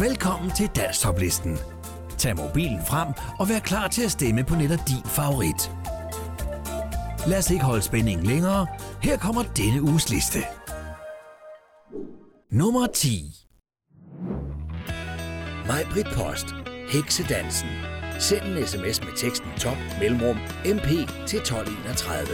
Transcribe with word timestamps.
Velkommen 0.00 0.50
til 0.50 0.70
Danstoplisten. 0.76 1.58
Tag 2.18 2.36
mobilen 2.36 2.80
frem 2.86 3.08
og 3.38 3.48
vær 3.48 3.58
klar 3.58 3.88
til 3.88 4.02
at 4.02 4.10
stemme 4.10 4.44
på 4.44 4.54
netop 4.54 4.78
din 4.88 5.02
favorit. 5.04 5.72
Lad 7.26 7.38
os 7.38 7.50
ikke 7.50 7.64
holde 7.64 7.82
spændingen 7.82 8.26
længere. 8.26 8.66
Her 9.02 9.18
kommer 9.18 9.42
denne 9.42 9.82
uges 9.82 10.10
liste. 10.10 10.38
Nummer 12.50 12.86
10 12.86 13.34
Majbrit 15.68 16.06
Post. 16.16 16.46
Heksedansen. 16.88 17.68
Send 18.18 18.42
en 18.42 18.66
sms 18.66 19.00
med 19.00 19.16
teksten 19.16 19.50
top 19.56 19.78
mellemrum 20.00 20.36
mp 20.64 20.88
til 21.28 21.38
1231. 21.38 22.26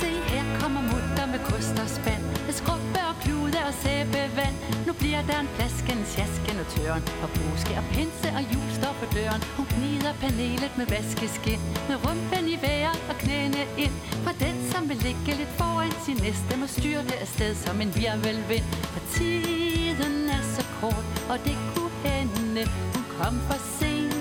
Se 0.00 0.10
her 0.32 0.60
kommer 0.60 0.82
mutter 0.82 1.26
med 1.32 1.40
kost 1.44 1.76
og 1.82 1.88
spand 1.88 2.22
Med 2.46 2.54
skrubbe 2.60 3.00
og 3.10 3.16
klude 3.22 3.58
og 3.68 3.74
sæbevand 3.82 4.57
nu 4.88 4.94
bliver 4.94 5.22
der 5.30 5.38
en 5.40 5.50
flasken, 5.56 5.98
sjasken 6.14 6.56
og 6.62 6.66
tøren. 6.74 7.02
Og 7.22 7.28
påske 7.38 7.72
og 7.80 7.84
pinse 7.94 8.28
og 8.38 8.42
jul 8.52 8.68
står 8.80 8.94
på 9.00 9.06
døren. 9.16 9.42
Hun 9.56 9.66
gnider 9.74 10.12
panelet 10.22 10.72
med 10.78 10.86
vaskeskin. 10.94 11.60
Med 11.88 11.96
rumpen 12.04 12.44
i 12.54 12.56
vejret 12.66 13.00
og 13.10 13.16
knæene 13.22 13.62
ind. 13.84 13.94
For 14.24 14.34
den 14.44 14.56
som 14.70 14.82
vil 14.88 14.98
ligge 15.06 15.32
lidt 15.40 15.52
foran 15.60 15.92
sin 16.06 16.18
næste 16.26 16.52
Må 16.60 16.66
styre 16.66 17.02
det 17.10 17.18
afsted 17.24 17.54
som 17.64 17.76
en 17.84 17.92
virvelvind. 18.02 18.66
For 18.92 19.02
tiden 19.14 20.14
er 20.36 20.42
så 20.56 20.64
kort, 20.80 21.06
og 21.32 21.38
det 21.46 21.56
kunne 21.72 21.98
hende. 22.04 22.62
Hun 22.94 23.04
kom 23.18 23.34
for 23.48 23.60
sent, 23.78 24.14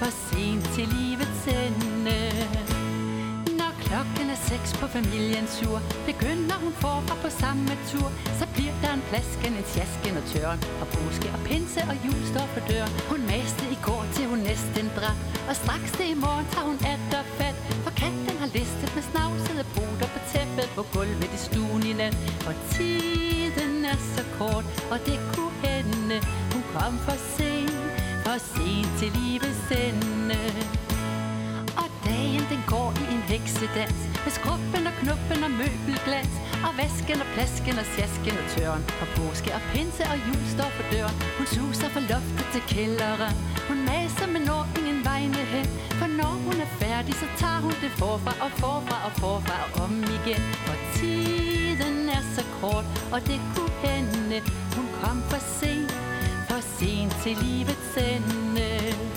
for 0.00 0.10
sent 0.26 0.64
til 0.74 0.86
livets 0.96 1.44
ende 1.46 1.81
klokken 4.02 4.30
er 4.34 4.40
seks 4.50 4.70
på 4.80 4.86
familiens 4.98 5.50
sur 5.58 5.78
Begynder 6.10 6.56
hun 6.64 6.72
forfra 6.84 7.14
på 7.24 7.30
samme 7.42 7.72
tur 7.90 8.08
Så 8.40 8.44
bliver 8.54 8.76
der 8.82 8.92
en 8.98 9.04
flasken, 9.10 9.52
en 9.60 9.66
tjasken 9.72 10.14
og 10.20 10.24
tørn 10.32 10.58
Og 10.82 10.86
påske 10.94 11.28
og 11.36 11.40
pinse 11.48 11.80
og 11.90 11.96
jul 12.04 12.22
står 12.32 12.46
for 12.54 12.62
døren. 12.70 12.92
Hun 13.10 13.20
maste 13.32 13.64
i 13.76 13.78
går 13.86 14.04
til 14.14 14.24
hun 14.32 14.40
næsten 14.50 14.86
dræt 14.96 15.18
Og 15.48 15.54
straks 15.62 15.90
det 15.98 16.08
i 16.14 16.18
morgen 16.24 16.46
tager 16.52 16.66
hun 16.70 16.78
atter 16.92 17.22
fat. 17.38 17.56
For 17.84 17.92
katten 18.02 18.36
har 18.42 18.50
listet 18.58 18.90
med 18.96 19.04
snavsede 19.10 19.64
poter 19.74 20.08
På 20.14 20.20
tæppet 20.32 20.68
på 20.76 20.82
gulvet 20.94 21.30
i 21.38 21.40
stuen 21.46 21.82
i 21.90 21.92
nat. 22.00 22.14
Og 22.48 22.54
tiden 22.74 23.74
er 23.92 23.98
så 24.14 24.24
kort, 24.38 24.66
og 24.92 24.98
det 25.08 25.18
kunne 25.32 25.58
hende. 25.66 26.16
Hun 26.52 26.62
kom 26.74 26.94
for 27.06 27.18
sent, 27.34 27.76
for 28.24 28.36
sent 28.54 28.90
til 28.98 29.10
livets 29.18 29.66
ende 29.84 30.40
dagen 32.12 32.46
den 32.52 32.62
går 32.74 32.90
i 33.02 33.04
en 33.14 33.24
heksedans 33.32 34.00
Med 34.24 34.32
skruppen 34.38 34.90
og 34.90 34.94
knuppen 35.00 35.46
og 35.46 35.52
møbelglas 35.60 36.32
Og 36.66 36.72
vasken 36.78 37.20
og 37.24 37.28
plasken 37.34 37.78
og 37.82 37.86
sjasken 37.94 38.36
og 38.40 38.46
tøren. 38.54 38.84
Og 39.02 39.08
påske 39.16 39.54
og 39.56 39.62
pinse 39.72 40.04
og 40.12 40.18
jul 40.28 40.42
står 40.54 40.70
for 40.76 40.84
døren. 40.92 41.16
Hun 41.38 41.46
suser 41.54 41.88
fra 41.94 42.02
loftet 42.10 42.48
til 42.54 42.62
kælderen. 42.72 43.36
Hun 43.68 43.78
maser, 43.88 44.28
men 44.34 44.42
når 44.50 44.68
ingen 44.78 45.00
vegne 45.04 45.42
hen. 45.54 45.68
For 46.00 46.08
når 46.20 46.34
hun 46.46 46.60
er 46.64 46.70
færdig, 46.82 47.14
så 47.14 47.26
tager 47.40 47.60
hun 47.66 47.74
det 47.84 47.92
forfra 48.00 48.32
og 48.46 48.50
forfra 48.62 48.96
og 49.08 49.12
forfra 49.22 49.56
og 49.66 49.84
om 49.84 49.96
igen. 50.18 50.42
For 50.66 50.76
tiden 50.96 52.08
er 52.16 52.24
så 52.36 52.44
kort, 52.60 52.86
og 53.12 53.20
det 53.30 53.40
kunne 53.54 53.78
hende. 53.86 54.38
Hun 54.76 54.86
kom 55.00 55.18
for 55.30 55.42
sent, 55.58 55.92
for 56.48 56.62
sent 56.78 57.12
til 57.22 57.34
livets 57.42 57.92
ende. 58.10 59.11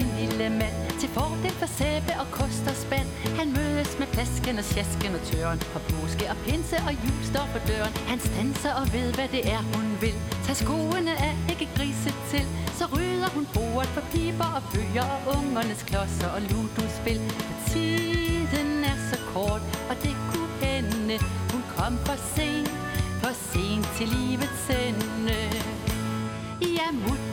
Sin 0.00 0.10
lille 0.20 0.48
mand. 0.60 0.76
Til 1.00 1.08
fordel 1.08 1.54
for 1.60 1.70
sæbe 1.78 2.12
og 2.22 2.26
kost 2.38 2.64
og 2.72 2.76
spand. 2.84 3.08
Han 3.40 3.48
mødes 3.58 3.92
med 4.00 4.08
plasken 4.14 4.58
og 4.62 4.66
sjasken 4.72 5.12
og 5.18 5.22
tøren. 5.30 5.60
For 5.72 5.80
påske 5.90 6.24
og 6.32 6.36
pinse 6.44 6.76
og 6.88 6.92
jul 7.04 7.22
står 7.32 7.46
for 7.52 7.62
døren. 7.70 7.94
Han 8.10 8.20
stanser 8.28 8.72
og 8.80 8.86
ved 8.94 9.08
hvad 9.16 9.28
det 9.36 9.42
er 9.56 9.62
hun 9.74 9.86
vil. 10.02 10.16
Tag 10.46 10.56
skoene 10.64 11.14
af, 11.28 11.34
ikke 11.52 11.68
grise 11.76 12.10
til. 12.30 12.44
Så 12.78 12.84
rydder 12.94 13.30
hun 13.36 13.46
bordet 13.54 13.90
for 13.96 14.04
piber 14.12 14.50
og 14.56 14.62
bøger 14.72 15.06
Og 15.14 15.20
ungernes 15.36 15.82
klodser 15.88 16.30
og 16.36 16.40
ludospil. 16.50 17.20
For 17.46 17.56
tiden 17.70 18.70
er 18.92 18.98
så 19.10 19.18
kort, 19.32 19.62
og 19.90 19.96
det 20.04 20.14
kunne 20.30 20.54
hende. 20.64 21.16
Hun 21.52 21.62
kom 21.76 21.94
for 22.06 22.18
sent, 22.34 22.74
for 23.22 23.32
sent 23.50 23.86
til 23.96 24.08
livets 24.16 24.64
ende. 24.86 25.38
Ja, 26.78 26.88
mutter, 26.92 27.29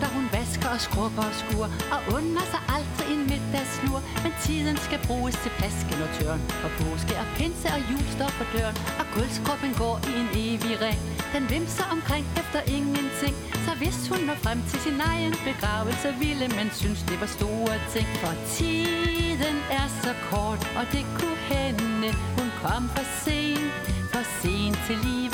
og 0.78 0.84
skrubber 0.88 1.26
og 1.32 1.36
skur 1.42 1.66
Og 1.96 2.00
under 2.18 2.46
sig 2.54 2.62
aldrig 2.76 3.08
en 3.14 3.24
middagslur 3.32 4.00
Men 4.24 4.34
tiden 4.46 4.78
skal 4.88 5.00
bruges 5.08 5.36
til 5.44 5.52
plasken 5.60 6.00
og 6.06 6.10
tørn 6.18 6.42
Og 6.66 6.70
påske 6.80 7.14
og 7.22 7.28
pinse 7.38 7.68
og 7.76 7.82
jul 7.92 8.06
står 8.16 8.32
for 8.38 8.48
døren 8.54 8.78
Og 9.00 9.06
guldskrubben 9.14 9.74
går 9.82 9.96
i 10.12 10.14
en 10.22 10.30
evig 10.46 10.76
ring. 10.86 11.00
Den 11.36 11.44
vimser 11.54 11.88
omkring 11.96 12.26
efter 12.42 12.62
ingenting 12.78 13.36
Så 13.66 13.72
hvis 13.82 14.00
hun 14.12 14.22
når 14.30 14.38
frem 14.46 14.60
til 14.70 14.80
sin 14.86 15.00
egen 15.12 15.34
begravelse 15.50 16.08
Ville 16.24 16.48
man 16.60 16.70
synes, 16.80 17.00
det 17.10 17.18
var 17.24 17.32
store 17.38 17.76
ting. 17.94 18.08
For 18.22 18.34
tiden 18.58 19.58
er 19.80 19.88
så 20.04 20.14
kort, 20.30 20.62
og 20.80 20.86
det 20.94 21.06
kunne 21.18 21.42
hende 21.54 22.10
Hun 22.38 22.50
kom 22.64 22.84
for 22.96 23.06
sent, 23.24 23.84
for 24.14 24.24
sent 24.42 24.78
til 24.88 24.98
livet 25.08 25.27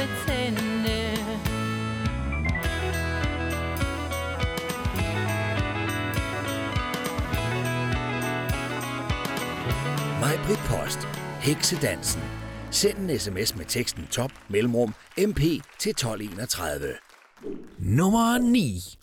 Maj 10.44 10.56
Post. 10.56 11.00
Heksedansen. 11.40 12.22
Send 12.72 12.98
en 12.98 13.20
sms 13.20 13.56
med 13.56 13.66
teksten 13.66 14.08
top 14.12 14.32
mellemrum 14.48 14.94
mp 15.18 15.40
til 15.80 15.90
1231. 15.90 16.88
Nummer 17.80 18.38
9. 18.38 18.98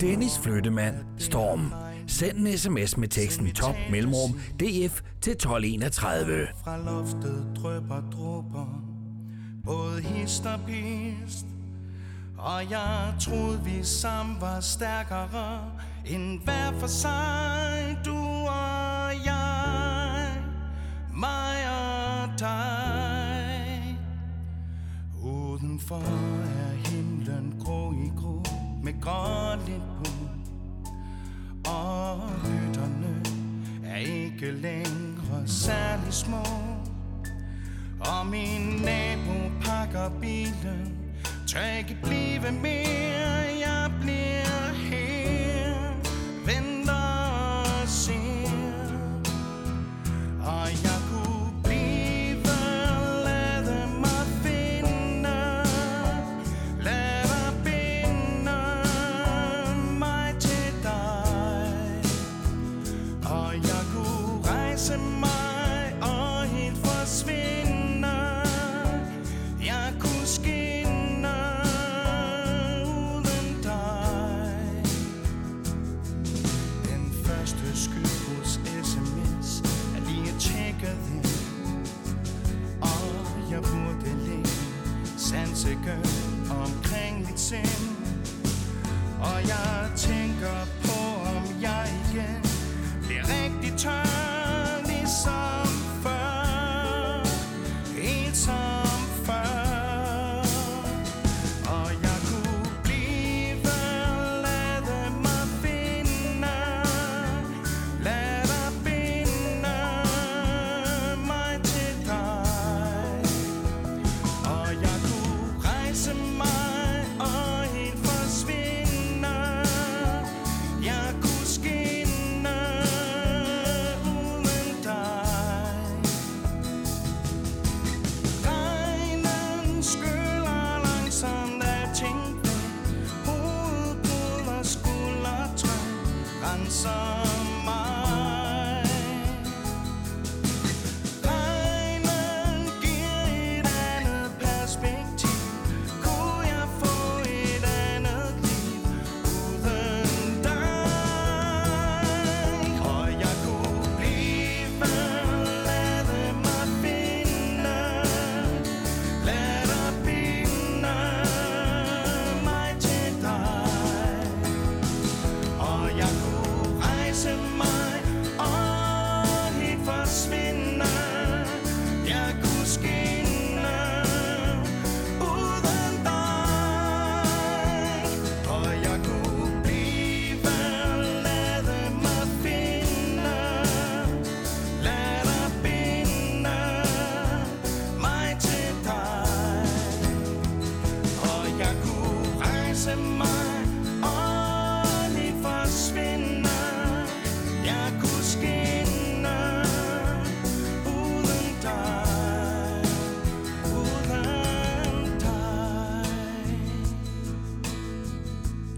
Dennis 0.00 0.38
Flyttemand. 0.38 0.94
Storm. 1.18 1.72
Send 2.06 2.38
en 2.38 2.58
sms 2.58 2.96
med 2.96 3.08
teksten 3.08 3.52
top 3.52 3.74
mellemrum 3.90 4.30
df 4.60 5.00
til 5.22 5.32
1231. 5.32 6.48
Fra 6.64 6.78
loftet 6.78 7.46
drøber 7.56 8.02
dråber 8.12 8.82
Både 9.64 10.00
hist 10.00 10.46
og 10.46 10.60
pist 10.66 11.46
Og 12.38 12.70
jeg 12.70 13.14
troede 13.20 13.60
vi 13.64 13.82
sammen 13.82 14.36
var 14.40 14.60
stærkere 14.60 15.72
End 16.06 16.40
hver 16.44 16.78
for 16.80 16.86
sig 16.86 17.98
Du 18.04 18.23
Hvorfor 25.86 26.04
er 26.04 26.88
himlen 26.88 27.54
grå 27.64 27.92
i 27.92 28.10
grå 28.16 28.42
Med 28.82 29.00
gråligt 29.00 29.82
på? 29.98 30.10
Og 31.70 32.30
hytterne 32.30 33.22
er 33.84 33.96
ikke 33.96 34.50
længere 34.50 35.46
særlig 35.46 36.12
små. 36.12 36.42
Og 38.00 38.26
min 38.26 38.82
nabo 38.84 39.50
pakker 39.64 40.10
bilen, 40.20 40.98
tør 41.48 41.78
ikke 41.78 41.98
blive 42.02 42.52
mere, 42.62 43.58
jeg 43.66 43.92
bliver 44.00 44.33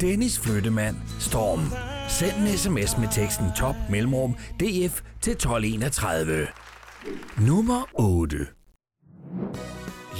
Dennis 0.06 0.38
Flyttemand, 0.38 0.96
Storm. 1.20 1.60
Send 2.08 2.48
en 2.48 2.58
sms 2.58 2.98
med 2.98 3.08
teksten 3.12 3.46
top 3.56 3.74
mellemrum 3.90 4.34
DF 4.34 5.02
til 5.22 5.32
1231. 5.32 6.46
Nummer 7.38 7.82
8. 7.94 8.36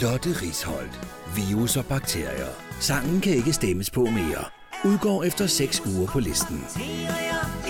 Lotte 0.02 0.28
Risholdt. 0.42 1.00
Virus 1.36 1.76
og 1.76 1.84
bakterier. 1.84 2.48
Sangen 2.80 3.20
kan 3.20 3.32
ikke 3.32 3.52
stemmes 3.52 3.90
på 3.90 4.04
mere. 4.04 4.44
Udgår 4.84 5.24
efter 5.24 5.46
6 5.46 5.82
uger 5.86 6.06
på 6.06 6.20
listen. 6.20 6.60
Bakterier. 6.60 7.65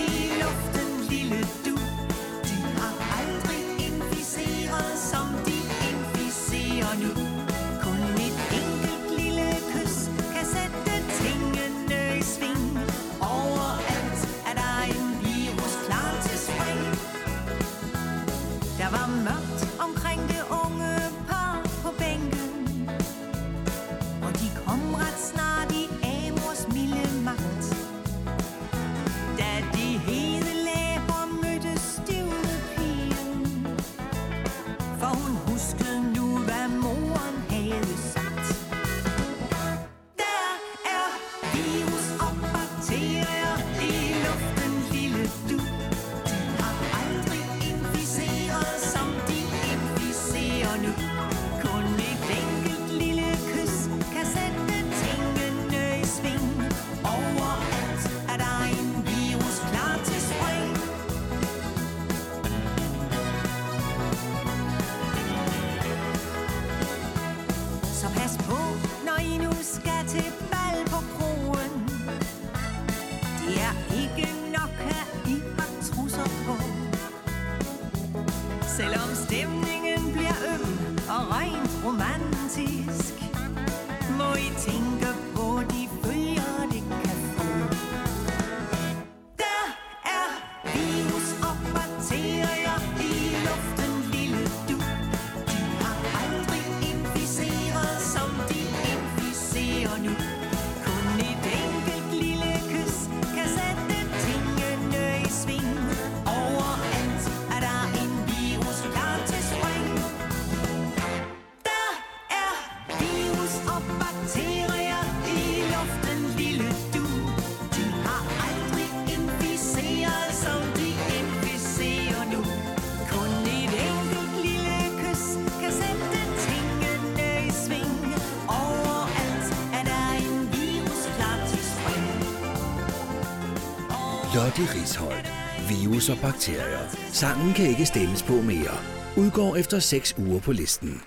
Virus 136.07 136.23
og 136.23 136.31
bakterier. 136.31 136.79
Sangen 137.11 137.53
kan 137.53 137.65
ikke 137.65 137.85
stemmes 137.85 138.23
på 138.23 138.33
mere. 138.33 138.77
Udgår 139.17 139.55
efter 139.55 139.79
6 139.79 140.15
uger 140.17 140.39
på 140.39 140.51
listen. 140.51 141.01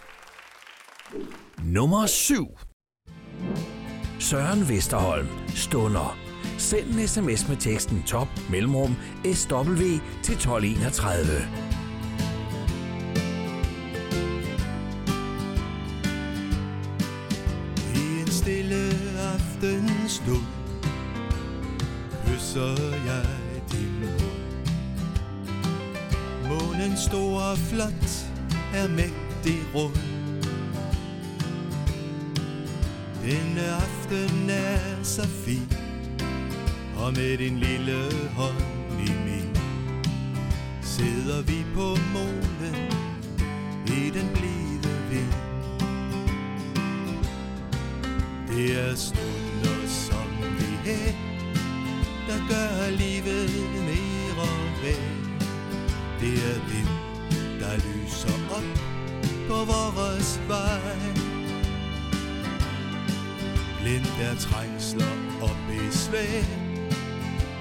Nummer 1.64 2.06
7. 2.06 2.58
Søren 4.18 4.68
Vesterholm. 4.68 5.28
Stunder. 5.54 6.18
Send 6.58 6.86
en 6.86 7.08
sms 7.08 7.48
med 7.48 7.56
teksten 7.56 8.02
top 8.06 8.28
mellemrum 8.50 8.96
SW 9.34 9.82
til 10.22 10.34
1231. 10.34 11.69
Det 56.80 57.60
der 57.60 57.76
lyser 57.76 58.54
op 58.56 58.78
på 59.48 59.64
vores 59.64 60.40
vej. 60.48 60.80
Blind 63.80 64.06
er 64.20 64.34
trængsler 64.34 65.12
og 65.42 65.50
besvær, 65.68 66.42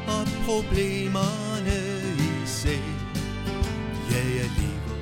og 0.08 0.28
problemerne 0.46 1.80
i 2.18 2.46
sig. 2.46 2.84
Ja, 4.12 4.18
jeg 4.18 4.50
lever, 4.58 4.98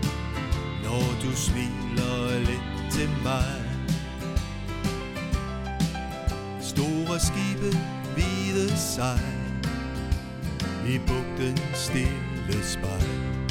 når 0.83 1.21
du 1.21 1.35
smiler 1.35 2.39
lidt 2.39 2.91
til 2.91 3.09
mig. 3.23 3.63
Store 6.61 7.19
skibe, 7.19 7.77
hvide 8.13 8.77
sejl, 8.77 9.67
i 10.87 10.97
bugten 10.97 11.57
stille 11.73 12.63
spejl 12.63 13.46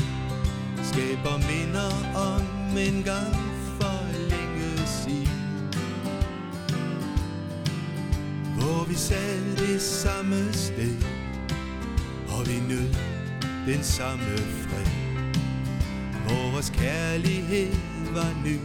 Skaber 0.97 1.37
minder 1.37 1.93
om 2.15 2.77
en 2.77 3.03
gang 3.03 3.35
for 3.79 3.99
længe 4.31 4.87
siden. 4.87 5.69
Hvor 8.59 8.85
vi 8.89 8.95
sad 8.95 9.57
det 9.57 9.83
samme 9.83 10.53
sted 10.53 10.97
Og 12.29 12.47
vi 12.47 12.61
nød 12.69 12.95
den 13.67 13.83
samme 13.83 14.37
fred. 14.37 14.87
Vores 16.29 16.71
kærlighed 16.71 17.75
var 18.15 18.33
ny 18.45 18.59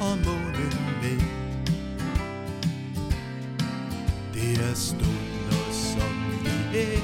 og 0.00 0.18
månen 0.24 0.74
med 1.02 1.20
Det 4.34 4.70
er 4.70 4.74
stunder 4.74 5.64
som 5.72 6.14
vi 6.44 6.78
er 6.78 7.00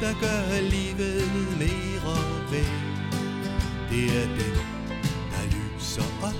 der 0.00 0.14
gør 0.20 0.60
livet 0.60 1.22
mere 1.58 2.18
værd. 2.50 2.87
Det 3.90 4.04
er 4.04 4.26
den, 4.26 4.56
der 5.30 5.44
lyser 5.54 6.02
op 6.22 6.34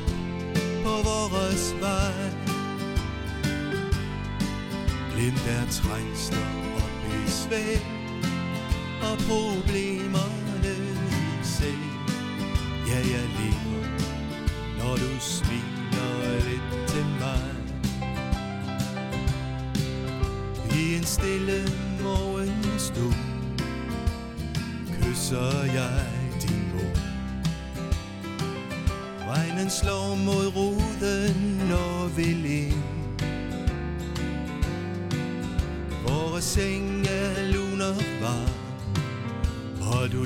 på 0.84 0.94
vores 1.08 1.74
vej. 1.80 2.30
Blind 5.12 5.36
er 5.48 5.66
trængsler 5.70 6.48
og 6.76 6.88
besvær 7.04 7.78
og 9.02 9.18
problemer 9.18 9.87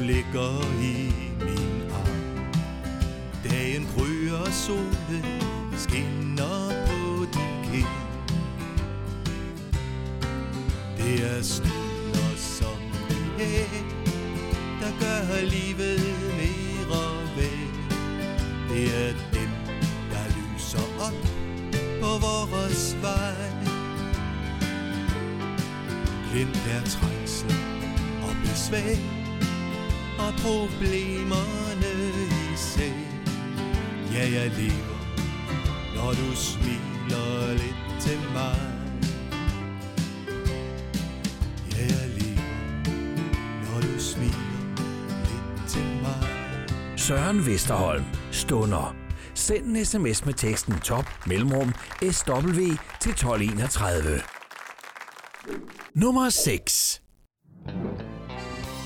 ligger 0.03 0.81
i 0.81 1.13
min 1.45 1.91
arm 1.91 2.47
Dagen 3.45 3.87
gryer, 3.97 4.51
solen 4.51 5.25
skinner 5.77 6.87
på 6.87 7.25
din 7.35 7.73
kind 7.73 7.97
Det 10.97 11.37
er 11.37 11.43
stunder 11.43 12.37
som 12.37 12.79
det 13.09 13.47
her 13.47 13.93
der 14.83 14.93
gør 15.01 15.41
livet 15.43 16.01
mere 16.37 17.07
værd. 17.37 17.73
Det 18.69 18.85
er 18.85 19.13
dem, 19.33 19.51
der 20.11 20.25
lyser 20.37 20.87
op 21.01 21.29
på 22.01 22.27
vores 22.27 22.97
vej. 23.03 23.51
Glem 26.33 26.49
der 26.53 26.91
trængsel 26.91 27.55
og 28.23 28.37
besvær 28.43 29.22
og 30.27 30.33
problemerne 30.35 31.93
i 32.31 32.57
sig. 32.57 32.95
Ja, 34.15 34.25
jeg 34.33 34.51
lever, 34.59 34.99
når 35.97 36.11
du 36.11 36.37
smiler 36.37 37.53
lidt 37.53 38.01
til 38.01 38.19
mig. 38.33 38.83
Søren 47.03 47.47
Vesterholm. 47.47 48.05
Stunder. 48.31 48.97
Send 49.35 49.77
en 49.77 49.85
sms 49.85 50.25
med 50.25 50.35
teksten 50.35 50.81
top 50.81 51.05
mellemrum 51.27 51.75
SW 52.11 52.61
til 53.01 53.11
1231. 53.11 54.23
Nummer 55.95 56.31
6. 56.31 57.03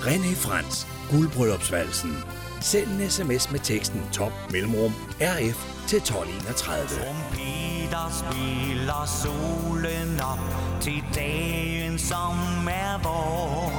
René 0.00 0.34
Frans. 0.34 0.95
Guldbryllupsvalsen. 1.10 2.16
Send 2.60 3.00
en 3.00 3.10
sms 3.10 3.50
med 3.50 3.60
teksten 3.60 4.02
top 4.12 4.32
mellemrum 4.52 4.92
RF 5.20 5.58
til 5.86 5.96
1231. 5.96 6.88
Trompeter 6.88 8.06
spiller 8.20 9.04
solen 9.22 10.20
op 10.20 10.44
til 10.80 11.04
dagen, 11.14 11.98
som 11.98 12.34
er 12.68 12.98
vor. 13.02 13.72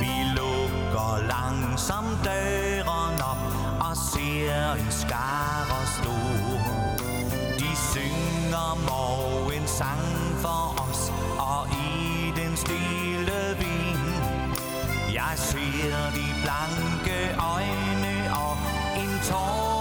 Vi 0.00 0.14
lukker 0.38 1.26
langsomt 1.28 2.18
døren 2.24 3.20
op 3.32 3.44
og 3.90 3.96
ser 4.12 4.72
en 4.72 4.90
skare 4.90 5.80
stor. 5.98 6.60
De 7.58 7.70
synger 7.92 8.70
morgen 8.88 9.66
sang 9.66 10.08
for 10.40 10.88
os, 10.90 11.12
og 11.38 11.66
i 11.72 12.32
den 12.40 12.56
stil 12.56 12.97
ser 15.38 16.10
de 16.16 16.26
blanke 16.42 17.18
øjne 17.54 18.14
og 18.44 18.56
en 19.02 19.20
tår? 19.28 19.77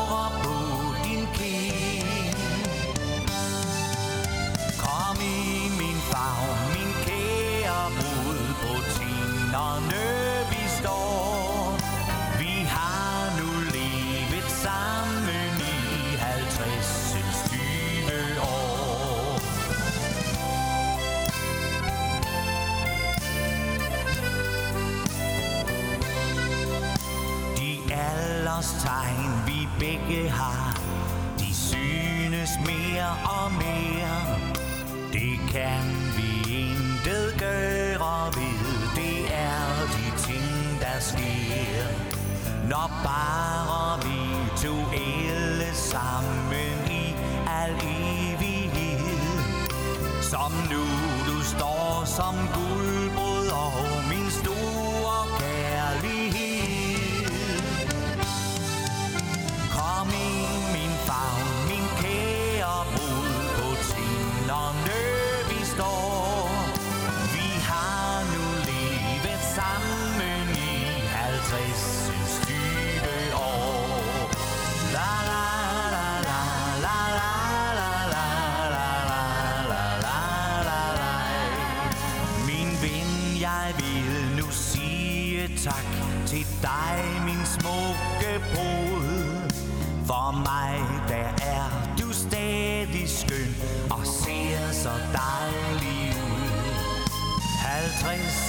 Begge 29.88 30.30
har, 30.30 30.82
de 31.40 31.56
synes 31.56 32.50
mere 32.66 33.10
og 33.24 33.52
mere. 33.52 34.18
Det 35.14 35.40
kan 35.54 35.84
vi 36.18 36.32
intet 36.62 37.36
gøre 37.40 38.26
ved, 38.38 38.60
det 38.96 39.18
er 39.34 39.68
de 39.96 40.06
ting, 40.26 40.80
der 40.82 41.00
sker. 41.00 41.86
Når 42.70 42.92
bare 43.04 44.04
vi 44.06 44.20
to 44.64 44.76
alle 44.94 45.76
sammen 45.76 46.92
i 46.92 47.16
al 47.62 47.72
evighed. 47.72 49.08
Som 50.22 50.52
nu 50.72 50.84
du 51.28 51.42
står 51.44 52.04
som 52.06 52.36
Gud 52.54 52.67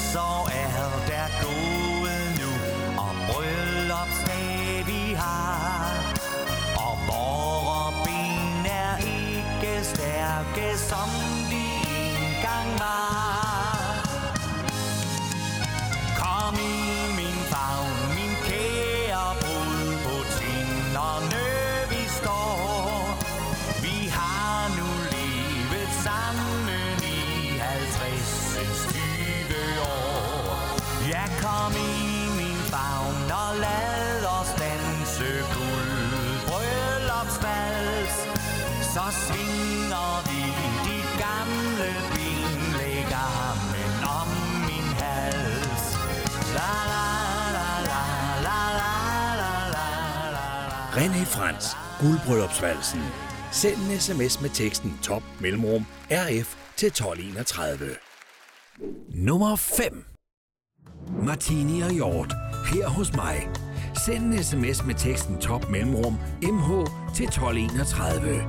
saw 0.08 0.48
lad 33.64 34.24
os 34.40 34.50
danse 34.62 35.30
guld 35.54 36.38
bryllupsvals. 36.48 38.16
Så 38.92 39.04
svinger 39.24 40.12
vi 40.28 40.42
de 40.86 40.98
gamle 41.22 41.90
ben, 42.12 42.60
Læg 42.78 43.10
armen 43.12 43.94
om 44.20 44.28
min 44.68 44.88
hals. 45.00 45.84
La 46.56 46.74
la 46.92 47.06
la 47.56 47.70
la 47.88 48.04
la 48.46 48.60
la 48.80 48.94
la 49.40 49.52
la 50.34 50.44
la 50.70 50.78
René 50.96 51.24
Frans, 51.24 51.76
guldbryllupsvalsen. 52.00 53.02
Send 53.50 53.76
en 53.76 54.00
sms 54.00 54.40
med 54.40 54.50
teksten 54.50 54.98
top 55.02 55.22
mellemrum 55.40 55.86
RF 56.10 56.56
til 56.76 56.86
1231. 56.86 57.96
Nummer 59.08 59.56
5. 59.56 60.04
Martini 61.22 61.80
og 61.80 61.90
Hjort. 61.90 62.48
Her 62.72 62.88
hos 62.88 63.16
mig. 63.16 63.48
Send 64.06 64.25
en 64.34 64.44
sms 64.44 64.84
med 64.84 64.94
teksten 64.94 65.38
top 65.38 65.70
mellemrum 65.70 66.18
MH 66.42 66.68
til 67.14 67.26
1231. 67.26 68.44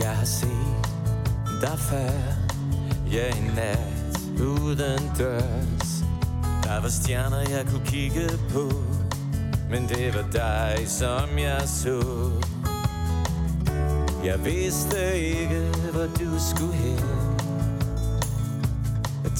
Jeg 0.00 0.16
har 0.16 0.24
set 0.24 0.48
dig 1.60 1.78
før. 1.78 2.10
Ja, 3.12 3.36
en 3.36 3.50
nat 3.54 4.18
uden 4.40 5.10
dørs. 5.18 6.04
Der 6.62 6.80
var 6.80 6.88
stjerner, 6.88 7.38
jeg 7.38 7.66
kunne 7.66 7.86
kigge 7.86 8.28
på. 8.52 8.70
Men 9.70 9.88
det 9.88 10.14
var 10.14 10.24
dig, 10.32 10.88
som 10.88 11.38
jeg 11.38 11.62
så. 11.66 12.02
Jeg 14.24 14.44
vidste 14.44 15.18
ikke, 15.18 15.72
hvor 15.92 16.06
du 16.06 16.38
skulle 16.38 16.74
hen 16.74 17.17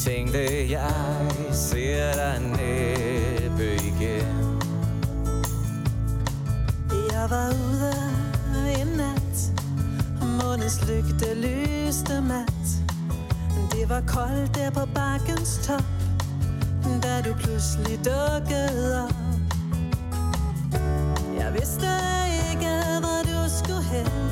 tænkte, 0.05 0.71
jeg 0.71 1.31
ser 1.53 2.13
dig 2.13 2.41
næppe 2.41 3.75
igen. 3.75 4.59
Jeg 7.13 7.27
var 7.31 7.49
ude 7.49 7.95
en 8.81 8.87
nat 8.87 9.53
Og 10.21 10.27
månens 10.27 10.81
lygte 10.89 11.35
lyste 11.35 12.21
mat. 12.21 12.67
Det 13.73 13.89
var 13.89 14.03
koldt 14.07 14.55
der 14.55 14.71
på 14.71 14.81
bakkens 14.95 15.61
top 15.67 15.85
Da 17.03 17.23
du 17.29 17.35
pludselig 17.35 17.99
dukkede 17.99 19.05
op. 19.05 19.15
Jeg 21.39 21.53
vidste 21.53 21.89
ikke, 22.51 22.71
hvor 23.01 23.21
du 23.25 23.49
skulle 23.49 23.83
hen. 23.83 24.28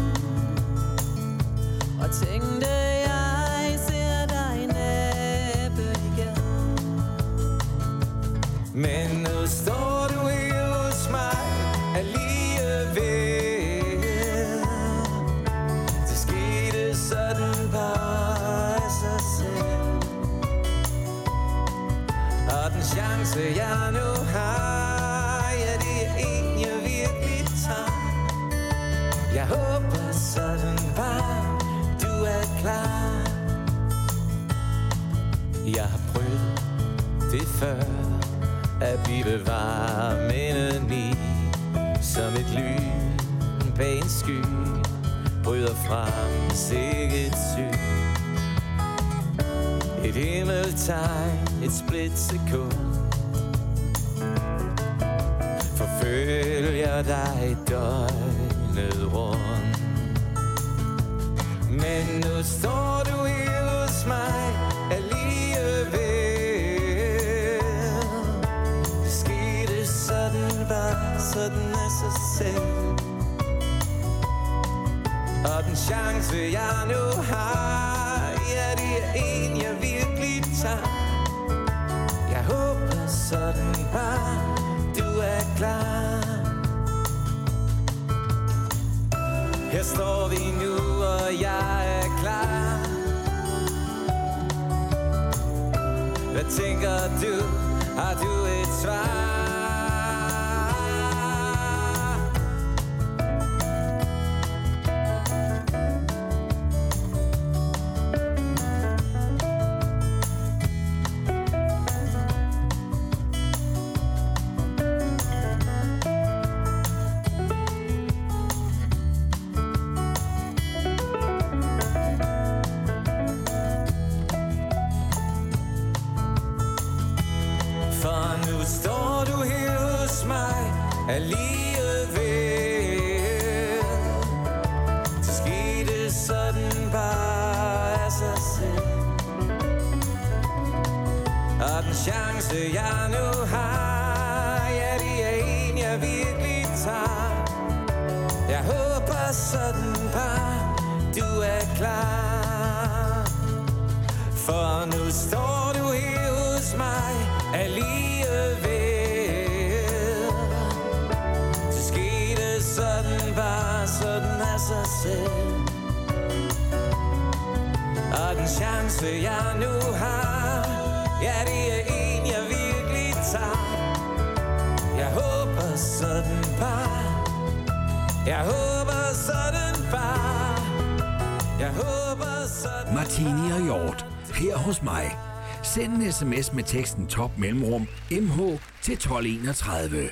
Sms 186.19 186.53
med 186.53 186.65
teksten 186.65 187.07
top 187.07 187.39
mellemrum 187.39 187.89
MH 188.11 188.39
til 188.83 188.95
1231. 188.95 190.11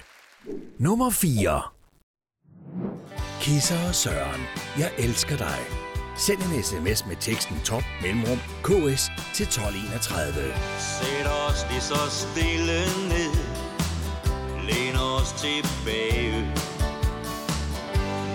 Nummer 0.79 1.11
4. 1.11 1.63
Kisser 3.41 3.89
og 3.89 3.95
Søren. 3.95 4.41
Jeg 4.79 4.91
elsker 4.99 5.37
dig. 5.37 5.59
Send 6.17 6.39
en 6.43 6.63
sms 6.63 7.07
med 7.07 7.17
teksten 7.21 7.57
top 7.65 7.83
mellemrum 8.03 8.39
KS 8.63 9.03
til 9.35 9.47
1231. 9.47 10.35
Sæt 10.79 11.27
os 11.47 11.67
lige 11.71 11.81
så 11.81 12.01
stille 12.23 12.81
ned 13.13 13.35
Læn 14.69 14.97
os 14.97 15.31
tilbage 15.45 16.35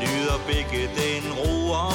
Nyder 0.02 0.38
begge 0.48 0.82
den 1.02 1.24
ro 1.40 1.72
og 1.72 1.94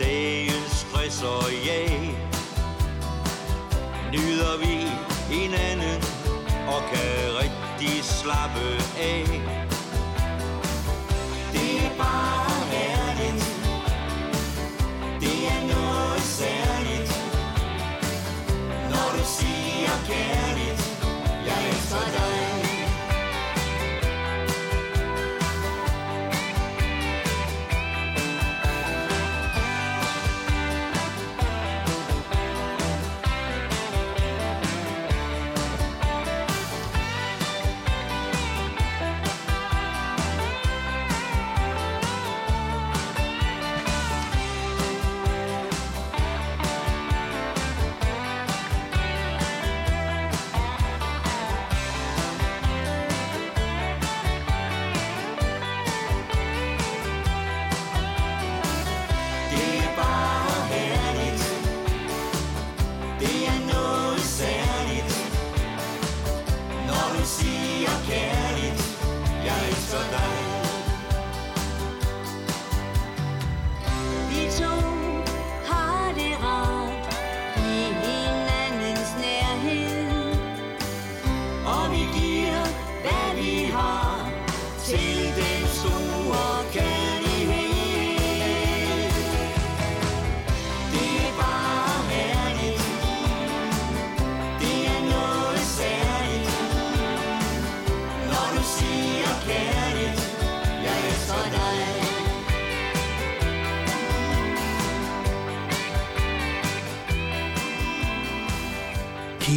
dagens 0.00 0.70
stress 0.70 1.22
og 1.22 1.50
jag. 1.66 2.14
Nyder 4.12 4.58
vi 4.58 4.74
hinanden 5.34 6.02
og 6.68 6.82
kan 6.92 7.42
rigtig 7.42 8.04
slappe 8.04 8.66
af. 8.98 9.43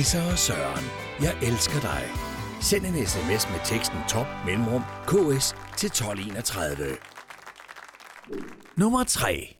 Sisse 0.07 0.31
og 0.31 0.37
Søren. 0.37 0.85
Jeg 1.21 1.37
elsker 1.41 1.79
dig. 1.81 2.03
Send 2.61 2.85
en 2.85 3.07
sms 3.07 3.49
med 3.51 3.59
teksten 3.65 3.97
top 4.09 4.25
mellemrum 4.45 4.81
ks 5.07 5.55
til 5.77 5.87
1231. 5.87 6.97
Nummer 8.77 9.03
3. 9.03 9.57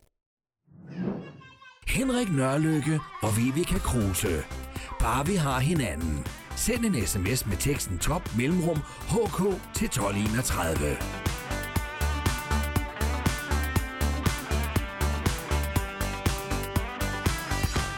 Henrik 1.88 2.31
Nørlykke 2.31 2.99
og 3.21 3.38
Vivica 3.38 3.79
Kruse. 3.79 4.43
Bare 4.99 5.25
vi 5.25 5.36
har 5.36 5.60
hinanden. 5.60 6.27
Send 6.55 6.86
en 6.86 7.07
sms 7.07 7.45
med 7.45 7.57
teksten 7.57 7.97
top 7.99 8.36
mellemrum 8.38 8.77
hk 9.10 9.38
til 9.75 9.86
1231. 9.86 10.88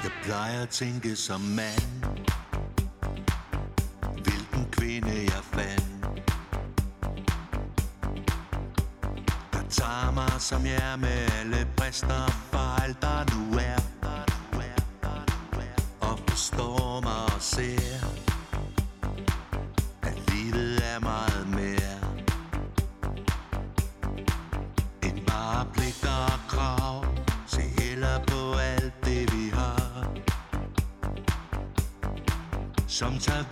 Jeg 0.04 0.12
plejer 0.24 0.62
at 0.62 0.70
tænke 0.70 1.16
som 1.16 1.42
mand 1.42 2.00
hende 5.04 5.24
jeg 5.24 5.44
fandt. 5.44 6.20
Der 9.54 9.64
tager 9.70 10.12
mig 10.12 10.42
som 10.42 10.66
jeg 10.66 10.92
er 10.92 10.96
med 10.96 11.30
alle 11.40 11.68
brister 11.78 12.24
og 12.24 12.32
fejl 12.32 12.96
der 13.02 13.36
nu 13.36 13.58
er. 13.58 13.80
Og 16.02 16.20
forstår 16.28 17.02
mig 17.02 17.24
og 17.36 17.42
ser 17.42 18.06
At 20.02 20.32
livet 20.32 20.82
er 20.94 21.00
meget 21.00 21.48
mere. 21.50 22.00
End 25.04 25.26
bare 25.28 25.66
pligter 25.74 26.18
og 26.34 26.40
krav. 26.48 27.06
Se 27.48 27.62
heller 27.62 28.20
på 28.28 28.54
alt 28.58 28.94
det 29.06 29.34
vi 29.34 29.50
har. 29.54 30.14
Som 32.88 33.20
tager 33.20 33.49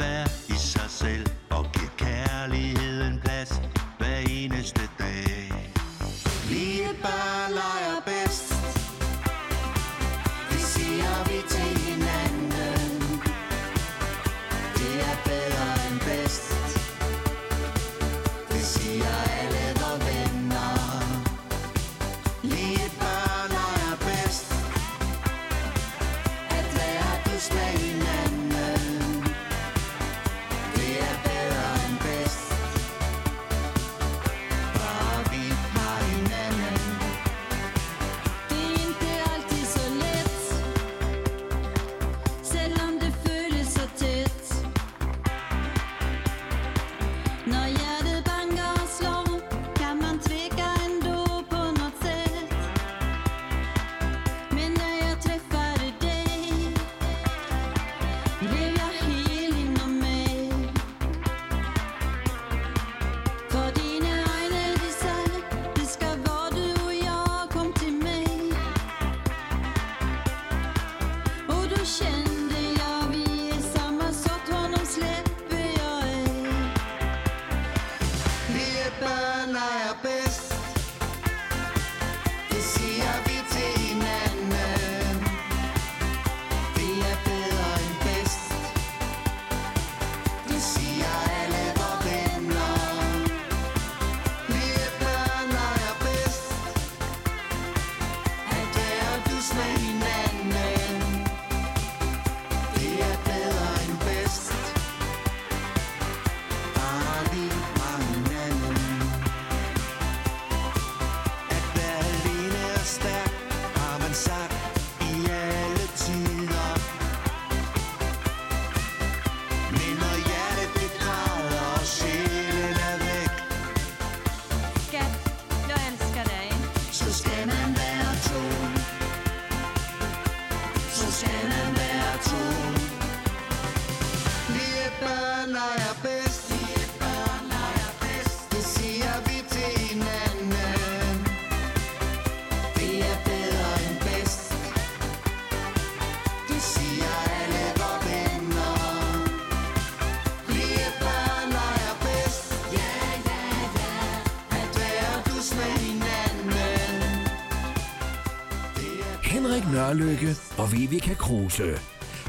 Vivica 160.90 161.14
Kruse. 161.14 161.80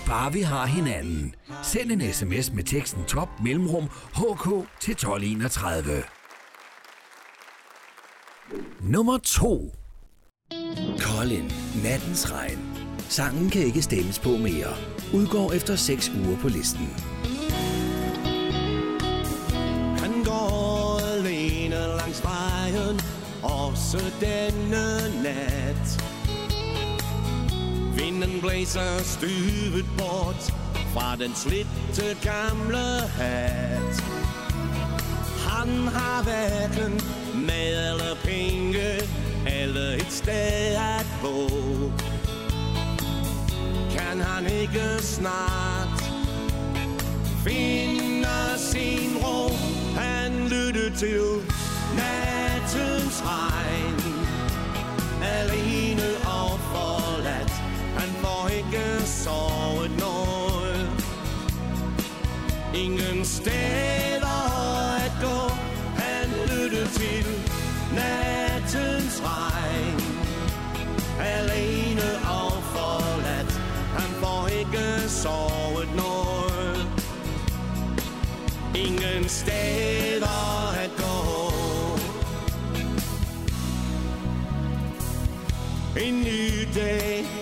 Bare 0.07 0.33
vi 0.33 0.40
har 0.40 0.66
hinanden. 0.66 1.35
Send 1.62 1.92
en 1.92 2.12
sms 2.12 2.53
med 2.53 2.64
teksten 2.64 3.05
top 3.05 3.29
mellemrum 3.44 3.85
hk 4.14 4.44
til 4.81 4.92
1231. 4.92 6.03
Nummer 8.81 9.18
2 9.18 9.75
Colin, 10.99 11.53
Nattens 11.83 12.33
Regn. 12.33 12.59
Sangen 13.09 13.51
kan 13.51 13.62
ikke 13.62 13.83
stemmes 13.83 14.18
på 14.18 14.29
mere. 14.29 14.75
Udgår 15.14 15.53
efter 15.53 15.77
6 15.77 16.12
uger 16.27 16.38
på 16.38 16.49
listen. 16.49 16.88
Han 19.99 20.25
går 20.25 21.01
alene 21.16 21.77
langs 21.77 22.25
vejen, 22.25 23.01
også 23.42 23.99
denne 24.21 25.23
nat. 25.23 26.17
Vinden 28.28 28.48
blæser 28.48 29.02
styvet 29.02 29.86
bort 29.98 30.54
fra 30.92 31.16
den 31.16 31.34
slitte 31.34 32.16
gamle 32.22 33.08
hat. 33.16 34.02
Han 35.48 35.68
har 35.88 36.22
hverken 36.22 37.00
mad 37.34 37.90
eller 37.92 38.14
penge, 38.24 38.90
eller 39.46 39.94
et 39.94 40.12
sted 40.12 40.76
at 40.76 41.06
bo. 41.22 41.48
Kan 43.96 44.20
han 44.20 44.46
ikke 44.46 44.98
snart 45.00 46.02
finde 47.44 48.28
sin 48.56 49.16
ro. 49.24 49.50
Han 49.96 50.48
lytter 50.48 50.96
til 50.96 51.22
nattens 51.96 53.22
regn. 53.24 54.26
Alene 55.22 56.17
sovet 59.28 59.90
noget. 59.98 60.90
Ingen 62.74 63.24
steder 63.24 64.40
at 65.06 65.12
gå. 65.24 65.38
Han 66.02 66.26
lyttede 66.50 66.88
til 67.00 67.26
nattens 67.94 69.22
regn. 69.30 70.00
Alene 71.20 72.08
og 72.38 72.52
forladt. 72.74 73.52
Han 73.98 74.10
får 74.22 74.48
ikke 74.48 75.08
sovet 75.08 75.88
noget 75.96 76.78
ingen 78.74 79.28
steder 79.28 80.72
at 80.84 80.90
gå. 80.96 81.18
En 86.00 86.20
ny 86.20 86.68
dag 86.74 87.38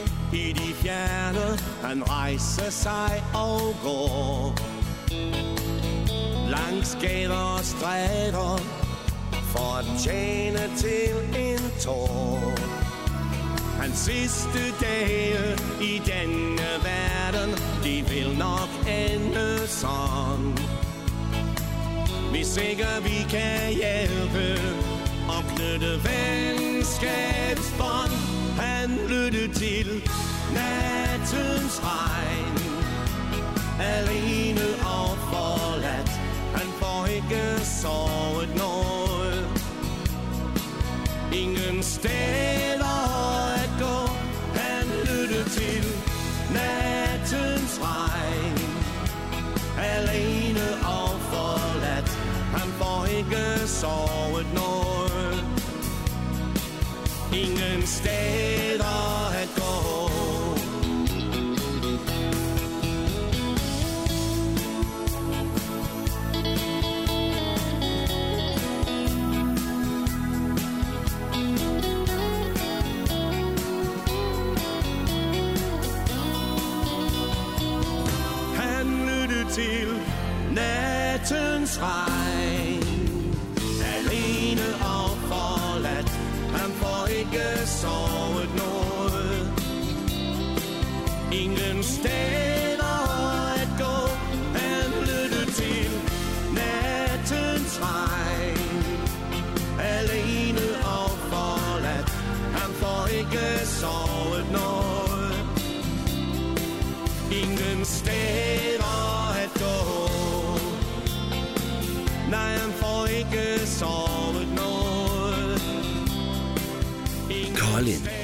fjerne, 0.86 1.58
han 1.82 2.10
rejser 2.10 2.70
sig 2.70 3.22
og 3.34 3.74
går. 3.82 4.54
Langs 6.50 6.98
gader 7.00 7.56
og 7.58 7.64
stræder, 7.64 8.58
for 9.52 9.78
at 9.78 9.84
tjene 10.04 10.70
til 10.76 11.10
en 11.38 11.60
tår. 11.80 12.52
Hans 13.80 13.98
sidste 13.98 14.58
dage 14.80 15.56
i 15.80 16.02
denne 16.06 16.68
verden, 16.82 17.50
de 17.84 18.04
vil 18.08 18.38
nok 18.38 18.68
ende 18.88 19.68
sådan. 19.68 20.58
Hvis 22.30 22.56
ikke 22.56 22.86
vi 23.02 23.26
kan 23.30 23.72
hjælpe 23.72 24.60
og 25.28 25.44
knytte 25.56 26.00
venskabsbånd, 26.08 28.12
han 28.60 28.90
lyttede 29.08 29.54
til 29.54 30.02
nattens 30.54 31.80
regn. 31.84 32.56
Alene 33.80 34.68
og 34.96 35.16
forladt, 35.30 36.10
han 36.54 36.68
får 36.80 37.06
ikke 37.06 37.64
sovet 37.64 38.48
noget. 38.56 39.48
Ingen 41.32 41.82
steder 41.82 42.98
at 43.62 43.70
gå, 43.80 43.98
han 44.60 44.86
lytter 45.08 45.44
til 45.44 45.84
nattens 46.54 47.80
regn. 47.82 48.58
Alene 49.78 50.66
og 50.98 51.20
forladt, 51.20 52.10
han 52.56 52.68
får 52.78 53.06
ikke 53.18 53.68
sovet 53.68 54.46
noget. 54.54 55.44
Ingen 57.32 57.86
steder 57.86 58.55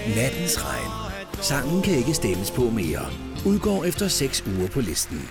Nattens 0.06 0.64
Regn. 0.64 0.90
Sangen 1.42 1.82
kan 1.82 1.94
ikke 1.94 2.14
stemmes 2.14 2.50
på 2.50 2.62
mere. 2.70 3.06
Udgår 3.46 3.84
efter 3.84 4.08
6 4.08 4.44
uger 4.46 4.68
på 4.68 4.80
listen. 4.80 5.28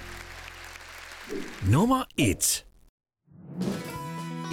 Nummer 1.71 2.03
1 2.17 2.65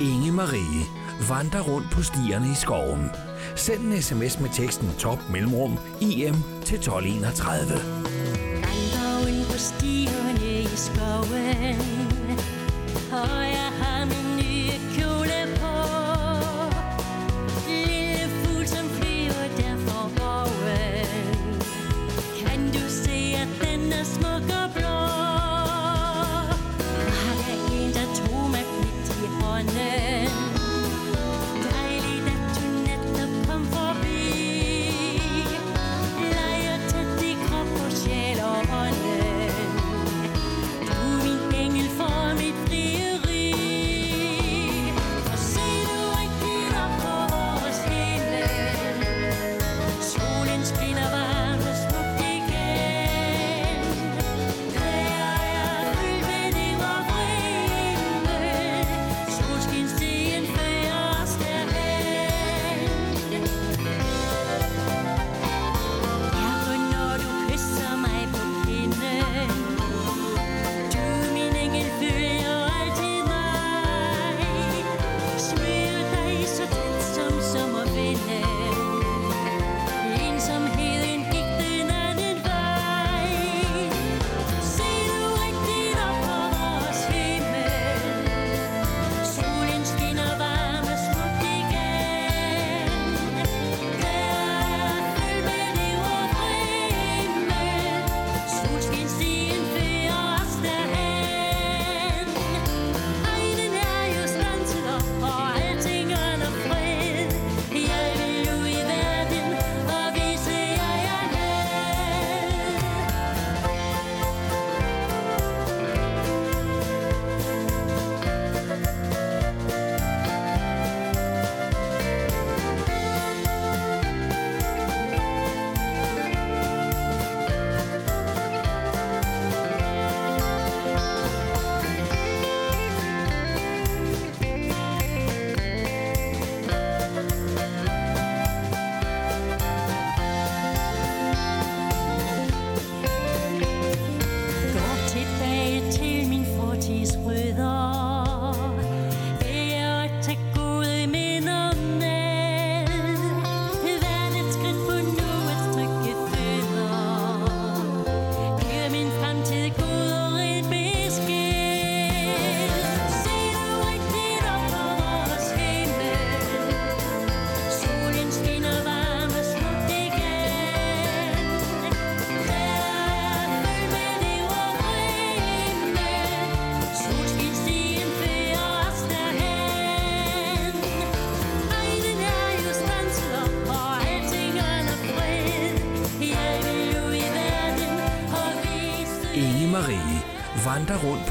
Inge 0.00 0.32
Marie 0.32 0.84
vandrer 1.28 1.60
rundt 1.62 1.90
på 1.92 2.02
stierne 2.02 2.46
i 2.52 2.54
skoven. 2.54 3.10
Send 3.56 3.80
en 3.80 4.02
sms 4.02 4.40
med 4.40 4.50
teksten 4.54 4.88
top 4.98 5.18
mellemrum 5.30 5.78
IM 6.00 6.34
til 6.64 6.76
1231. 6.76 8.17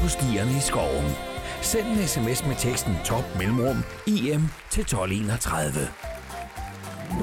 på 0.08 0.12
stierne 0.12 0.56
i 0.56 0.60
skoven. 0.60 1.06
Send 1.62 1.86
en 1.86 2.08
sms 2.08 2.46
med 2.46 2.56
teksten 2.58 2.96
top 3.04 3.24
mellemrum 3.38 3.84
IM 4.06 4.48
til 4.70 4.80
1231. 4.80 5.72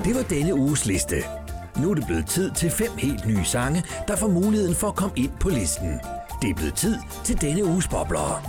Det 0.06 0.16
var 0.16 0.22
denne 0.22 0.56
uges 0.56 0.86
liste. 0.86 1.16
Nu 1.78 1.92
er 1.92 1.96
det 1.96 2.06
blevet 2.06 2.28
tid 2.28 2.52
til 2.52 2.72
fem 2.72 2.92
helt 2.98 3.28
nye 3.28 3.44
sange, 3.44 3.84
der 4.08 4.16
får 4.16 4.28
muligheden 4.28 4.76
for 4.76 4.88
at 4.88 4.96
komme 4.96 5.16
ind 5.18 5.32
på 5.40 5.50
listen. 5.50 6.00
Det 6.42 6.50
er 6.50 6.56
blevet 6.56 6.76
tid 6.76 6.98
til 7.24 7.42
denne 7.42 7.66
uges 7.66 7.88
bobler. 7.88 8.42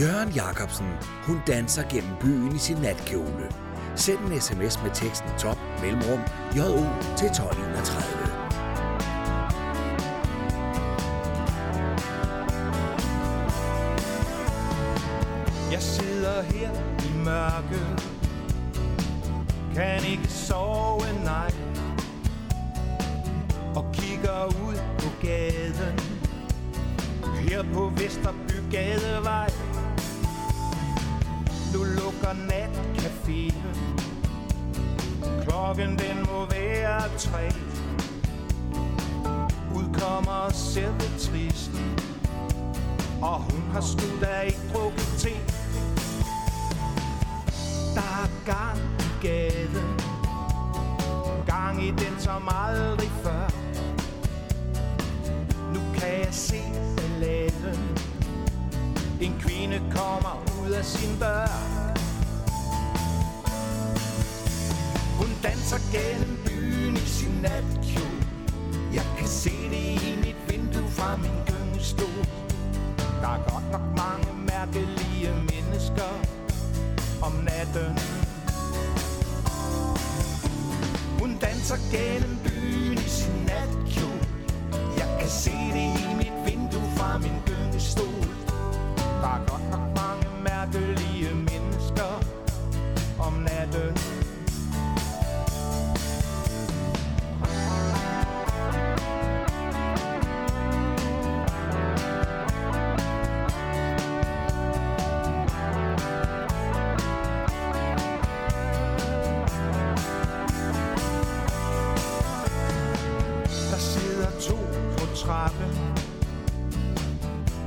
Jørgen 0.00 0.32
Jacobsen, 0.32 0.86
hun 1.22 1.40
danser 1.46 1.82
gennem 1.88 2.16
byen 2.20 2.56
i 2.56 2.58
sin 2.58 2.76
natkjole. 2.76 3.46
Send 3.94 4.18
en 4.18 4.40
sms 4.40 4.82
med 4.82 4.90
teksten 4.94 5.30
top 5.38 5.58
mellemrum 5.82 6.20
JO 6.56 6.84
til 7.16 7.26
1231. 7.26 8.17
Jeg 15.72 15.82
sidder 15.82 16.42
her 16.42 16.70
i 16.98 17.18
mørke 17.24 17.80
Kan 19.74 20.04
ikke 20.10 20.28
sove, 20.28 21.02
nej. 21.24 21.52
Og 23.74 23.84
kigger 23.92 24.46
ud 24.46 24.76
på 24.98 25.26
gaden. 25.26 26.00
Her 27.40 27.62
på 27.72 27.92
Vesterbygadevej. 27.96 29.50
Nu 31.74 31.84
lukker 31.84 32.34
natcaféen. 32.48 33.68
Klokken 35.44 35.98
den 35.98 36.26
må 36.32 36.46
være 36.46 37.02
tre. 37.18 37.52
Udkommer 39.74 40.52
servitrisen 40.52 41.98
Og 43.22 43.38
hun 43.38 43.62
har 43.72 43.80
sgu 43.80 44.20
da 44.20 44.40
ikke 44.40 44.60
drukket 44.74 45.14
te. 45.18 45.57
Af 60.78 60.84
sin 60.84 61.18
dør 61.20 61.46
Hun 65.18 65.28
danser 65.42 65.80
gennem 65.92 66.38
byen 66.46 66.96
i 66.96 67.06
sin 67.06 67.34
natkjole 67.42 68.24
Jeg 68.94 69.04
kan 69.18 69.28
se 69.28 69.50
det 69.50 70.02
i 70.02 70.16
mit 70.24 70.36
vindue 70.48 70.88
fra 70.88 71.16
min 71.16 71.47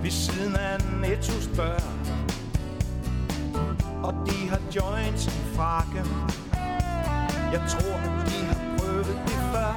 Ved 0.03 0.11
siden 0.11 0.55
af 0.55 0.75
en 0.75 1.01
spørg. 1.41 1.81
Og 4.03 4.13
de 4.27 4.49
har 4.49 4.61
joints 4.75 5.27
i 5.27 5.55
frakken 5.55 6.05
Jeg 7.51 7.61
tror, 7.69 7.97
de 8.25 8.45
har 8.45 8.77
prøvet 8.77 9.05
det 9.05 9.39
før 9.53 9.71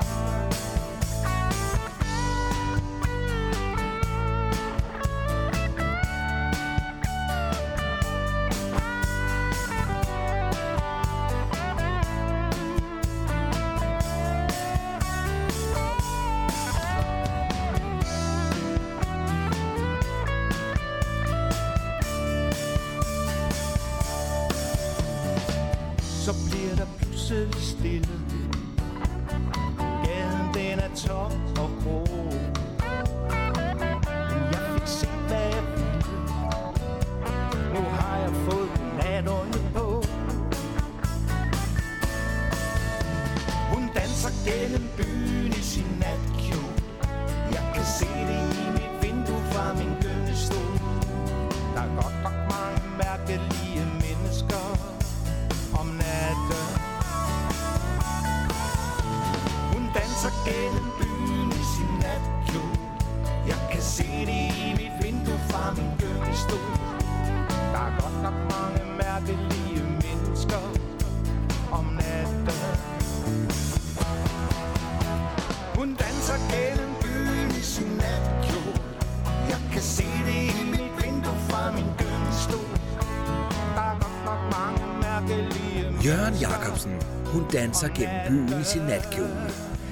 i 88.65 88.67
sin 88.67 88.83
natkjole. 88.83 89.51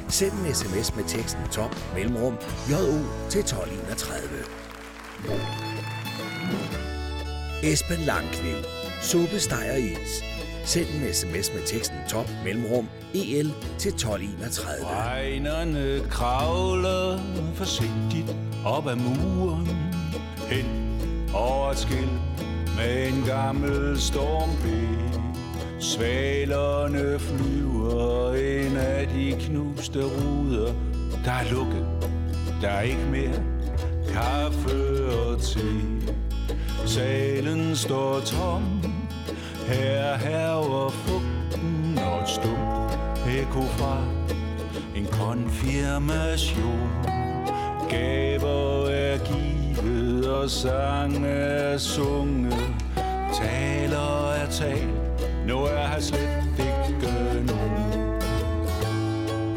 Send 0.08 0.32
en 0.32 0.54
sms 0.54 0.96
med 0.96 1.04
teksten 1.04 1.40
top 1.50 1.76
mellemrum 1.94 2.36
JO 2.70 2.98
til 3.30 3.40
1231. 3.40 4.28
Esben 7.62 7.98
Langkniv, 8.06 8.56
suppe, 9.02 9.40
steg 9.40 9.70
og 9.72 9.80
is. 9.80 10.24
Send 10.64 10.86
en 10.86 11.14
sms 11.14 11.52
med 11.54 11.66
teksten 11.66 11.98
top 12.08 12.28
mellemrum 12.44 12.88
EL 13.14 13.52
til 13.78 13.88
1231. 13.88 14.86
Regnerne 14.86 16.00
kravler 16.10 17.20
forsigtigt 17.54 18.36
op 18.64 18.86
ad 18.86 18.96
muren 18.96 19.68
Hen 20.48 20.66
over 21.34 21.70
et 21.70 21.78
skilt 21.78 22.20
med 22.76 23.08
en 23.08 23.24
gammel 23.26 24.00
stormpe 24.00 25.02
Svalerne 25.82 27.18
flyver 27.18 28.34
ind 28.34 28.61
af 28.76 29.08
de 29.08 29.36
knuste 29.40 30.02
ruder. 30.02 30.72
Der 31.24 31.32
er 31.32 31.50
lukket, 31.52 31.86
der 32.62 32.68
er 32.68 32.80
ikke 32.80 33.06
mere 33.10 33.42
kaffe 34.12 35.06
og 35.16 35.40
te. 35.40 35.60
Salen 36.86 37.76
står 37.76 38.20
tom, 38.20 38.82
her 39.66 40.16
herver 40.16 40.90
fugten 40.90 41.98
og 41.98 42.22
et 42.22 42.28
stumt 42.28 42.98
ekko 43.28 43.62
fra 43.62 43.98
en 44.96 45.06
konfirmation. 45.06 46.90
Gaver 47.90 48.88
er 48.88 49.18
givet 49.18 50.28
og 50.28 50.50
sange 50.50 51.28
er 51.28 51.78
sunget, 51.78 52.74
taler 53.34 54.32
er 54.32 54.50
talt, 54.50 55.26
nu 55.46 55.58
er 55.58 55.86
her 55.86 56.00
slet 56.00 56.41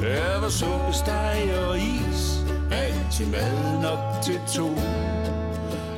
Der 0.06 0.40
var 0.42 0.50
suppe, 0.50 0.94
steg 0.94 1.58
og 1.68 1.78
is, 1.78 2.40
Alt 2.72 3.12
til 3.12 3.28
mad 3.28 3.82
nok 3.82 4.24
til 4.24 4.40
to. 4.56 4.68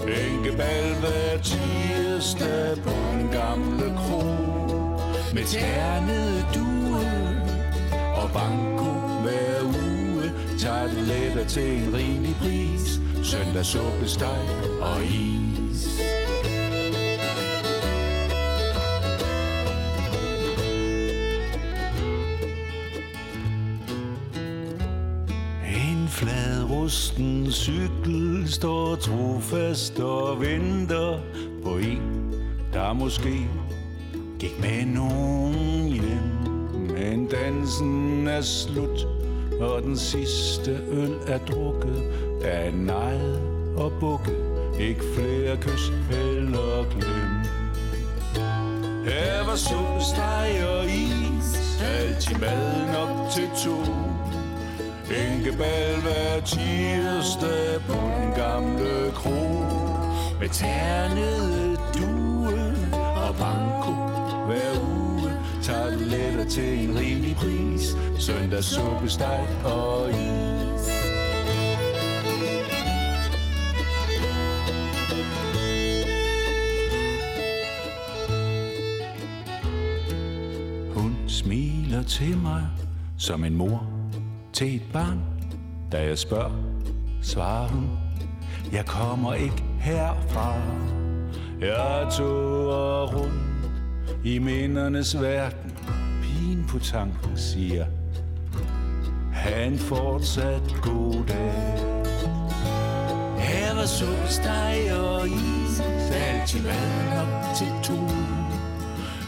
Enkebal 0.07 0.93
hver 0.99 1.37
tirsdag 1.43 2.77
på 2.83 2.89
en 2.89 3.29
gamle 3.31 3.97
kro. 3.97 4.21
Med 5.33 5.43
ternede 5.43 6.45
due 6.55 6.99
og 8.15 8.29
banko 8.33 8.91
hver 9.23 9.63
uge. 9.63 10.31
Tager 10.59 10.87
det 10.87 11.03
letter 11.03 11.45
til 11.47 11.83
en 11.83 11.93
rimelig 11.93 12.35
pris. 12.41 12.99
Søndag 13.23 13.65
suppe, 13.65 14.07
steg 14.07 14.47
og 14.81 15.03
is. 15.03 16.26
Rusten 26.87 27.51
cykel 27.51 28.47
står 28.47 28.95
trofast 28.95 29.99
og 29.99 30.41
venter 30.41 31.19
på 31.63 31.69
en, 31.77 32.33
der 32.73 32.93
måske 32.93 33.47
gik 34.39 34.59
med 34.59 34.85
nogen 34.85 35.87
hjem. 35.87 36.31
Men 36.93 37.27
dansen 37.27 38.27
er 38.27 38.41
slut, 38.41 39.07
og 39.59 39.81
den 39.81 39.97
sidste 39.97 40.79
øl 40.89 41.15
er 41.27 41.37
drukket. 41.37 42.03
af 42.43 42.71
er 42.87 43.83
og 43.83 43.91
bukke. 43.99 44.31
ikke 44.79 45.03
flere 45.15 45.57
kys 45.57 45.91
eller 46.11 46.89
glem. 46.89 47.33
Her 49.05 49.45
var 49.45 49.55
suppe, 49.55 50.69
og 50.69 50.85
is, 50.85 51.81
altid 51.81 52.35
mad 52.35 52.93
nok 52.93 53.31
til 53.31 53.49
to. 53.65 54.06
Bænkebal 55.09 56.01
hver 56.01 56.39
tirsdag 56.45 57.81
på 57.87 57.93
den 57.93 58.33
gamle 58.35 59.11
kro. 59.15 59.39
Med 60.39 60.49
ternede 60.49 61.77
due 61.93 62.75
og 63.27 63.35
banko 63.35 63.93
hver 64.47 64.81
uge 64.81 65.31
Tager 65.63 65.89
letter 65.89 66.49
til 66.49 66.89
en 66.89 66.99
rimelig 66.99 67.35
pris. 67.35 67.97
Søndag 68.19 68.63
suppe, 68.63 69.09
steg 69.09 69.47
og 69.65 70.09
is. 70.09 70.87
Hun 80.93 81.17
smiler 81.27 82.03
til 82.03 82.37
mig 82.37 82.67
som 83.17 83.43
en 83.43 83.55
mor 83.55 83.96
til 84.57 84.75
et 84.75 84.81
barn. 84.93 85.19
Da 85.91 86.03
jeg 86.03 86.17
spørger, 86.17 86.51
svarer 87.21 87.67
hun, 87.67 87.89
jeg 88.71 88.85
kommer 88.85 89.33
ikke 89.33 89.63
herfra. 89.79 90.53
Jeg 91.59 92.07
tog 92.17 93.13
rundt 93.13 93.71
i 94.23 94.39
mindernes 94.39 95.21
verden. 95.21 95.77
Pigen 96.21 96.65
på 96.69 96.79
tanken 96.79 97.37
siger, 97.37 97.85
han 99.33 99.77
fortsat 99.77 100.75
god 100.81 101.23
dag. 101.27 101.79
Her 103.37 103.75
var 103.75 103.85
solsteg 103.85 104.99
og 104.99 105.27
is, 105.27 105.81
altid 106.13 106.63
mad 106.63 107.21
op 107.21 107.55
til 107.55 107.71
to. 107.83 108.07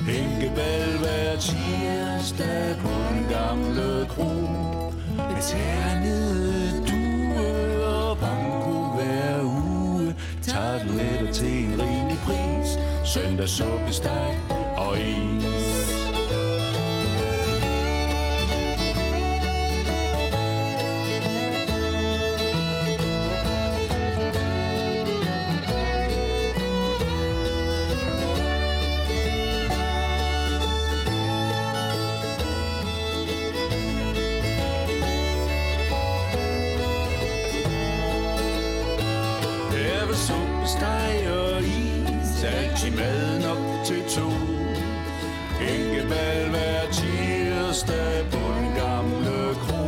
Hænkebal 0.08 0.98
hver 1.00 1.36
tirsdag 1.36 2.76
på 2.82 2.90
den 2.90 3.26
gamle 3.30 4.06
kro 4.10 4.69
med 5.18 5.42
ternede 5.42 6.84
due 6.88 7.86
og 7.86 8.18
banko 8.18 8.96
hver 8.96 9.44
uge. 9.44 10.16
Tager 10.42 10.80
det 10.80 11.30
til 11.34 11.66
en 11.66 11.82
rimelig 11.82 12.18
pris. 12.26 12.70
Søndag 13.14 13.50
suppe, 13.50 13.94
og 14.78 14.98
is 15.00 15.59
Altid 42.80 42.98
mad 42.98 43.42
nok 43.42 43.86
til 43.86 44.04
to 44.10 44.30
Enkebal 45.62 46.50
hver 46.50 46.92
tirsdag 46.92 48.26
på 48.32 48.38
den 48.38 48.76
gamle 48.76 49.56
kro 49.64 49.86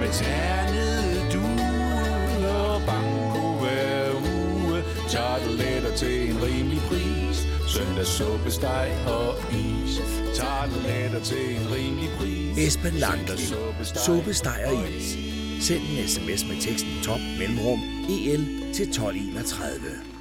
Med 0.00 0.12
ternede 0.12 1.32
due 1.32 2.48
og 2.48 2.82
banko 2.86 3.58
hver 3.60 4.10
uge 4.14 4.82
Tager 5.08 5.38
det 5.38 5.50
letter 5.50 5.96
til 5.96 6.30
en 6.30 6.42
rimelig 6.42 6.80
pris 6.88 7.46
Søndag 7.68 8.06
suppe, 8.06 8.50
steg 8.50 8.90
og 9.06 9.34
is 9.52 10.00
Tager 10.34 10.66
det 10.72 10.82
letter 10.82 11.20
til 11.24 11.56
en 11.56 11.74
rimelig 11.74 12.10
pris 12.18 12.66
Esben 12.66 12.94
Langklip. 12.94 13.38
Suppe, 14.06 14.34
steg 14.34 14.64
og 14.66 14.88
is. 14.96 15.16
Send 15.60 15.80
en 15.80 16.08
sms 16.08 16.48
med 16.48 16.60
teksten 16.60 16.90
top 17.02 17.20
mellemrum 17.38 17.80
EL 18.08 18.72
til 18.74 18.88
1231. 18.88 20.19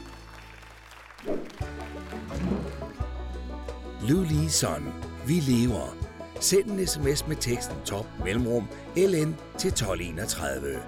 Lyd 4.09 4.25
lige 4.25 4.49
Son. 4.49 4.93
Vi 5.27 5.33
lever. 5.33 5.95
Send 6.39 6.69
en 6.69 6.87
sms 6.87 7.27
med 7.27 7.35
teksten 7.35 7.75
top 7.85 8.05
mellemrum 8.25 8.67
LN 8.97 9.35
til 9.57 9.67
1231. 9.67 10.79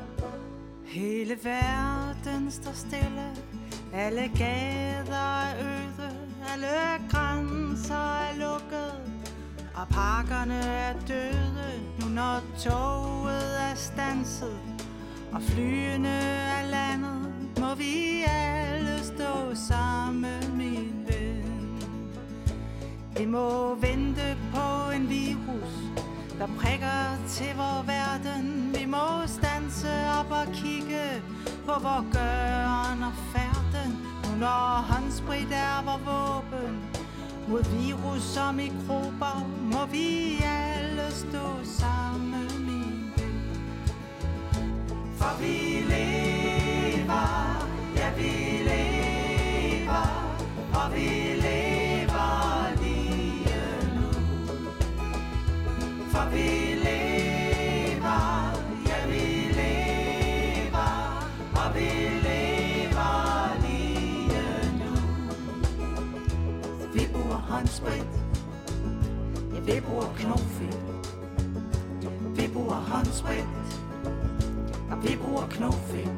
Hele 0.85 1.37
verden 1.43 2.51
står 2.51 2.73
stille 2.73 3.27
Alle 3.93 4.31
gader 4.37 5.41
er 5.41 5.55
øde 5.59 6.11
Alle 6.51 7.07
grænser 7.09 8.19
er 8.19 8.33
lukket 8.39 8.93
Og 9.75 9.87
parkerne 9.89 10.59
er 10.59 10.93
døde 11.07 11.71
Nu 11.99 12.05
når 12.05 12.41
toget 12.59 13.61
er 13.69 13.75
stanset 13.75 14.59
Og 15.31 15.41
flyene 15.41 16.19
er 16.57 16.69
landet 16.69 17.33
Må 17.59 17.75
vi 17.75 18.23
alle 18.27 19.03
stå 19.03 19.55
sammen, 19.67 20.61
i 20.61 21.00
vi 23.21 23.25
må 23.27 23.75
vente 23.75 24.37
på 24.53 24.91
en 24.95 25.09
virus 25.09 25.73
der 26.39 26.47
prikker 26.57 27.17
til 27.27 27.55
vor 27.55 27.83
verden. 27.85 28.75
Vi 28.77 28.85
må 28.85 29.27
stanse 29.27 29.89
op 30.19 30.31
og 30.31 30.53
kigge 30.53 31.21
på 31.65 31.71
vor 31.85 32.05
gøren 32.13 33.03
og 33.03 33.13
færden. 33.33 33.91
Nu 34.23 34.39
når 34.39 34.85
håndsprit 34.89 35.51
er 35.51 35.83
vor 35.85 35.99
våben 36.09 36.79
mod 37.47 37.63
virus 37.77 38.37
og 38.37 38.55
mikrober, 38.55 39.47
må 39.61 39.85
vi 39.91 40.37
alle 40.43 41.11
stå 41.11 41.47
sammen, 41.63 42.47
min 42.65 43.13
ven. 43.17 43.39
For 45.17 45.41
vi 45.41 45.57
lever, 45.93 47.29
ja 47.95 48.09
vi 48.17 48.33
lever, 48.69 50.07
og 50.73 50.95
vi 50.95 51.09
lever 51.41 51.70
For 56.11 56.29
vi 56.29 56.49
lever, 56.85 58.23
ja 58.87 58.99
vi 59.07 59.25
lever, 59.59 60.91
og 61.55 61.75
vi 61.75 61.89
lever 62.27 63.15
lige 63.61 64.41
nu. 64.79 64.93
Vi 66.93 67.07
bruger 67.13 67.37
håndsprit, 67.49 68.11
ja 69.53 69.59
vi 69.59 69.79
bruger 69.79 70.13
knofedt. 70.15 70.77
Vi 72.35 72.47
bruger 72.53 72.75
håndsprit, 72.75 73.45
og 74.91 75.03
vi 75.03 75.17
bruger 75.23 75.47
knofedt. 75.49 76.09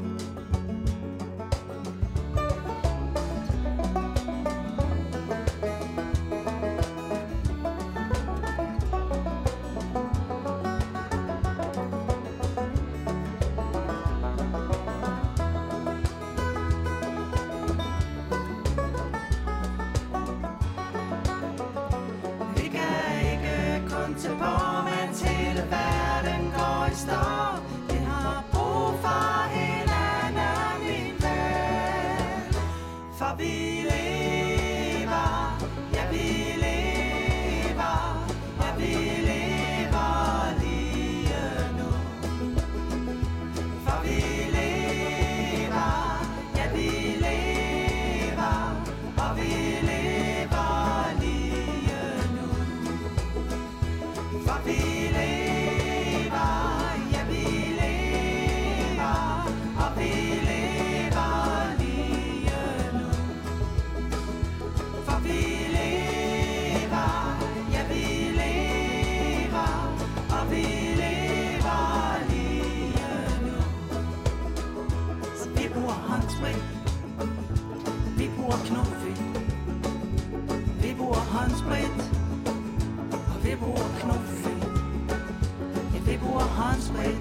Ja, 86.23 86.29
vi 86.29 86.43
håndsprit. 86.43 87.17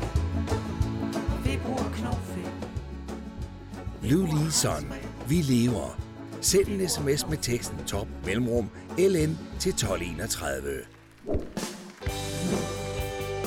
Vi 1.44 1.58
bruger 1.64 1.90
knofedt. 1.94 2.68
Blue 4.00 4.28
Vi 5.28 5.34
lever. 5.34 5.98
Send 6.40 6.68
en 6.68 6.88
sms 6.88 7.28
med 7.28 7.38
teksten 7.38 7.78
top 7.86 8.06
mellemrum 8.26 8.68
LN 8.98 9.38
til 9.58 9.70
1231. 9.70 10.62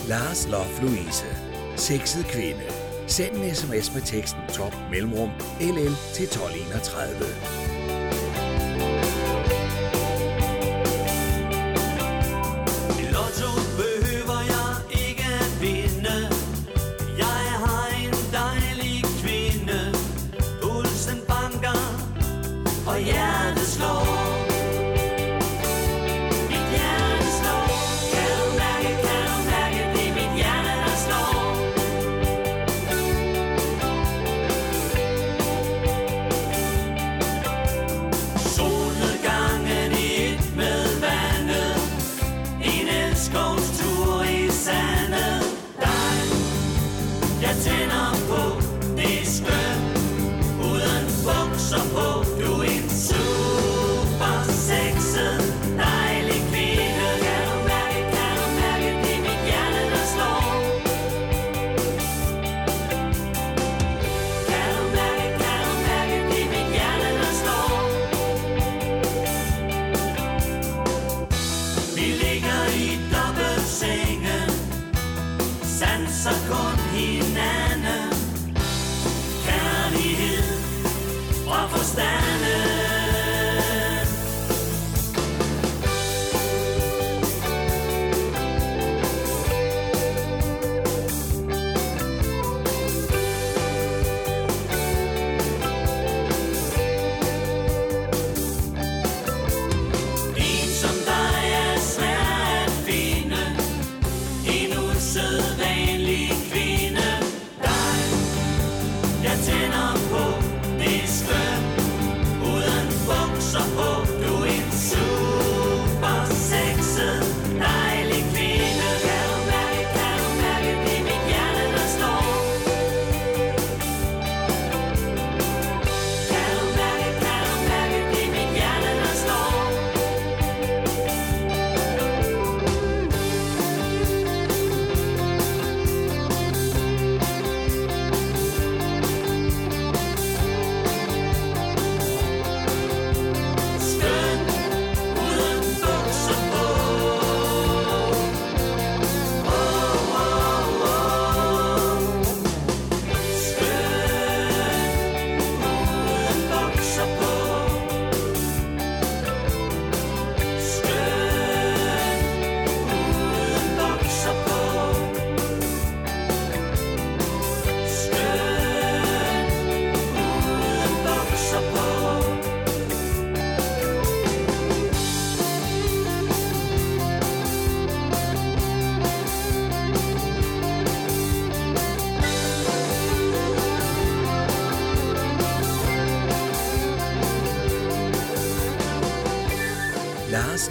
Lars 0.07 0.47
Lof 0.47 0.81
Louise. 0.81 1.25
Sexet 1.75 2.25
kvinde. 2.25 2.63
Send 3.07 3.35
en 3.35 3.55
sms 3.55 3.93
med 3.93 4.01
teksten 4.01 4.41
top 4.53 4.73
mellemrum 4.91 5.29
LL 5.61 5.95
til 6.13 6.25
1231. 6.25 7.74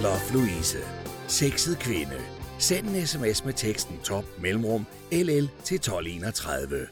Lars 0.00 0.32
Love 0.32 0.42
Louise. 0.42 0.78
Sexet 1.28 1.78
kvinde. 1.78 2.20
Send 2.58 2.88
en 2.88 3.06
sms 3.06 3.44
med 3.44 3.52
teksten 3.52 3.98
top 4.04 4.24
mellemrum 4.38 4.86
LL 5.12 5.48
til 5.64 5.74
1231. 5.74 6.86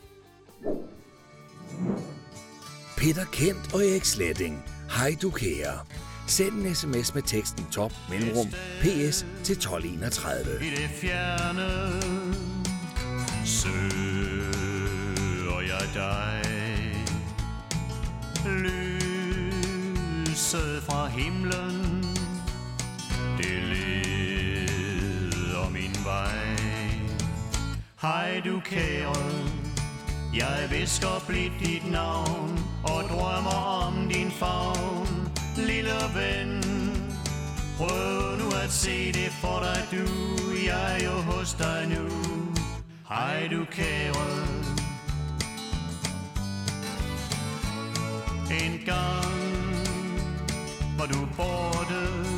Peter 2.97 3.25
Kent 3.33 3.75
og 3.75 3.87
Erik 3.87 4.05
Sletting. 4.05 4.65
Hej 4.91 5.17
du 5.23 5.31
kære. 5.31 5.79
Send 6.27 6.53
en 6.53 6.75
sms 6.75 7.15
med 7.15 7.23
teksten 7.23 7.65
top 7.73 7.93
mellemrum 8.11 8.47
PS 8.81 9.27
til 9.45 9.53
1231. 9.53 10.67
I 10.67 10.71
det 10.71 10.91
fjerne 10.91 11.71
søger 13.45 13.71
jeg 15.61 15.89
dig 15.95 16.43
Lyset 20.27 20.83
fra 20.83 21.07
himlen 21.07 21.92
Hej 28.03 28.41
du 28.45 28.61
kære 28.61 29.15
Jeg 30.35 30.69
visker 30.71 31.25
blidt 31.27 31.53
dit 31.61 31.91
navn 31.91 32.59
Og 32.85 33.05
drømmer 33.11 33.85
om 33.87 34.09
din 34.09 34.31
favn 34.31 35.33
Lille 35.57 36.01
ven. 36.15 36.63
Prøv 37.77 38.39
nu 38.39 38.47
at 38.65 38.71
se 38.71 39.13
det 39.13 39.33
for 39.41 39.61
dig 39.61 39.83
du. 39.91 40.07
Jeg 40.67 41.01
er 41.01 41.05
jo 41.05 41.11
hos 41.11 41.55
dig 41.55 41.87
nu. 41.89 42.09
Hej 43.09 43.49
du 43.51 43.65
kære 43.71 44.27
En 48.51 48.81
gang 48.87 49.33
var 50.99 51.07
du 51.07 51.29
borte. 51.37 52.32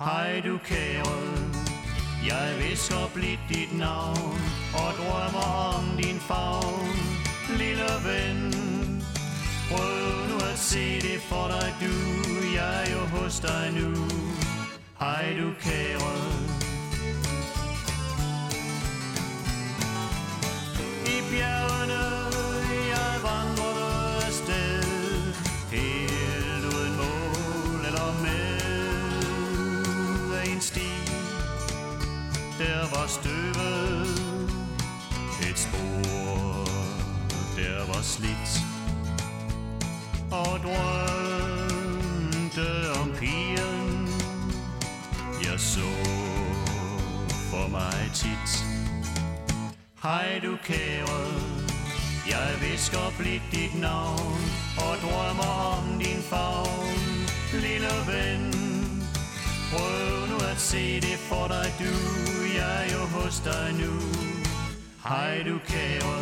Hej 0.00 0.40
du 0.44 0.58
kære. 0.64 1.18
Jeg 2.26 2.54
visker 2.58 3.10
blidt 3.14 3.40
dit 3.48 3.78
navn 3.78 4.40
Og 4.74 4.92
drømmer 4.98 5.74
om 5.76 5.96
din 5.96 6.20
favn. 6.20 6.96
Lille 7.58 7.90
ven 8.04 8.50
for 11.30 11.48
dig 11.48 11.74
du. 11.80 11.94
Jeg 12.54 12.84
er 12.84 12.92
jo 12.92 12.98
hos 12.98 13.40
dig 13.40 13.72
nu. 13.72 13.94
Hej 15.00 15.24
du 15.40 15.50
kære. 15.60 16.59
Der 32.60 32.80
var 32.96 33.06
støvet. 33.06 34.20
Et 35.50 35.58
spor 35.58 36.64
Der 37.56 37.86
var 37.86 38.02
slidt. 38.02 38.50
Og 40.30 40.60
drømte 40.64 41.80
om 43.00 43.12
pigen. 43.18 44.08
Jeg 45.44 45.60
så 45.60 45.90
for 47.50 47.68
mig 47.68 48.10
tit. 48.14 48.64
Hej 50.02 50.40
du 50.42 50.56
kære, 50.64 51.26
jeg 52.28 52.50
visker 52.60 53.12
blidt 53.18 53.42
dit 53.52 53.80
navn 53.80 54.40
og 54.78 54.96
drømmer 55.02 55.78
om 55.78 55.98
din 55.98 56.22
favn, 56.22 57.26
lille 57.52 57.94
ven. 58.06 58.54
Prøv 59.72 60.19
se 60.60 61.00
det 61.00 61.18
for 61.18 61.48
dig 61.48 61.74
du, 61.78 61.94
jeg 62.56 62.86
er 62.86 62.92
jo 62.92 62.98
hos 62.98 63.40
dig 63.40 63.72
nu. 63.72 63.92
Hej 65.08 65.42
du 65.42 65.58
kære, 65.68 66.16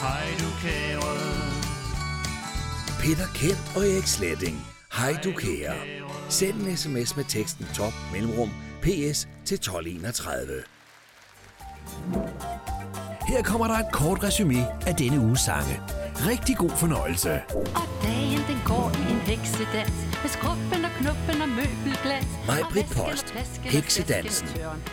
hej 0.00 0.26
du 0.40 0.48
kære. 0.62 1.16
Peter 3.00 3.26
Kent 3.34 3.72
og 3.76 3.82
Erik 3.82 4.06
Sletting. 4.06 4.66
Hej 4.92 5.12
du 5.24 5.32
kære. 5.32 5.74
Send 6.28 6.54
en 6.54 6.76
sms 6.76 7.16
med 7.16 7.24
teksten 7.24 7.66
top 7.74 7.92
mellemrum 8.12 8.50
ps 8.82 9.28
til 9.44 9.54
1231. 9.54 10.62
Her 13.28 13.42
kommer 13.42 13.66
der 13.66 13.74
et 13.74 13.92
kort 13.92 14.24
resume 14.24 14.66
af 14.86 14.94
denne 14.94 15.20
uges 15.20 15.40
sange. 15.40 15.80
Rigtig 16.26 16.56
god 16.56 16.70
fornøjelse. 16.70 17.32
Og 17.74 17.86
dagen 18.02 18.42
den 18.48 18.60
går 18.64 18.92
i 18.94 19.12
en 19.12 19.20
heksedans 19.20 19.92
Med 20.22 20.30
skrubben 20.36 20.84
og 20.84 20.90
knuppen 20.98 21.42
og 21.42 21.48
møbelglas 21.48 22.26
Mig, 22.46 22.60
Britt 22.72 22.90
Post. 22.96 23.30
Heksedansen. 23.62 24.48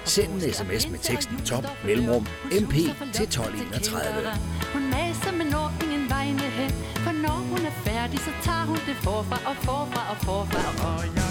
Send 0.05 0.31
en 0.33 0.53
sms 0.53 0.89
med 0.91 0.99
teksten 0.99 1.37
top 1.45 1.65
mellemrum 1.85 2.25
mp 2.63 2.75
til 3.15 3.23
1231. 3.23 4.01
Hun 4.73 4.83
maser, 4.89 5.31
men 5.31 5.47
når 5.47 5.73
ingen 5.83 6.09
vegne 6.09 6.47
hen 6.59 6.71
For 7.05 7.11
når 7.11 7.39
hun 7.51 7.61
er 7.65 7.75
færdig, 7.89 8.19
så 8.19 8.31
tager 8.43 8.65
hun 8.65 8.79
det 8.87 8.95
forfra 8.95 9.37
og 9.49 9.55
forfra 9.55 10.01
og 10.11 10.17
forfra 10.17 10.61
Og 10.97 11.03
jeg 11.15 11.27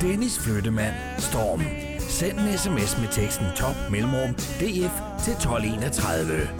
Dennis 0.00 0.38
Flyttemand, 0.38 0.94
Storm. 1.18 1.87
Send 2.18 2.38
en 2.38 2.58
sms 2.58 2.98
med 3.00 3.08
teksten 3.12 3.46
top 3.56 3.76
mellemrum 3.90 4.34
df 4.34 4.94
til 5.24 5.32
1231. 5.32 6.50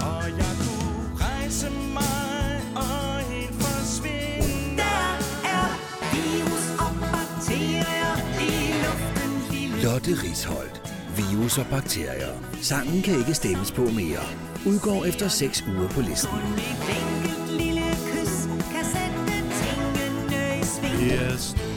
Og 0.00 0.24
jeg 0.38 0.52
kunne 0.62 1.24
rejse 1.24 1.70
mig 1.70 2.62
og 2.76 3.20
helt 3.20 3.54
forsvinde 3.54 4.76
Der 4.76 5.18
er 5.56 5.68
virus 6.14 6.64
og 6.84 6.92
bakterier 7.14 8.12
i 8.48 8.52
luften 8.84 9.32
lille 9.50 9.82
Lotte 9.82 10.10
Risholdt. 10.10 10.76
Virus 11.16 11.58
og 11.58 11.66
bakterier. 11.70 12.32
Sangen 12.62 13.02
kan 13.02 13.18
ikke 13.18 13.34
stemmes 13.34 13.72
på 13.72 13.82
mere. 13.82 14.24
Udgår 14.66 15.04
efter 15.04 15.28
6 15.28 15.64
uger 15.68 15.88
på 15.88 16.00
listen. 16.00 16.38
Et 16.56 16.88
enkelt 17.00 17.62
lille 17.62 17.88
kys 18.08 18.34
kan 18.72 18.84
sætte 18.94 19.18
tingene 19.60 20.60
i 20.60 20.64
sving 20.64 21.10
Det 21.10 21.69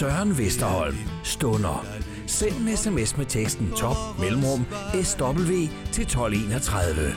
Søren 0.00 0.38
Vesterholm. 0.38 0.96
Stunder. 1.24 1.86
Send 2.26 2.68
en 2.68 2.76
sms 2.76 3.16
med 3.16 3.26
teksten 3.26 3.72
top 3.76 3.96
mellemrum 4.18 4.66
SW 5.02 5.52
til 5.92 6.02
1231. 6.02 7.14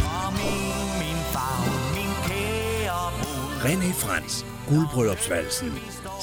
Kom 0.00 0.34
ind, 0.34 0.90
min 1.02 1.20
favn, 1.34 1.74
min 1.94 2.12
kære 2.26 3.10
brud. 3.20 3.50
René 3.64 3.92
Frans. 4.02 4.46
Guldbryllupsvalsen. 4.68 5.72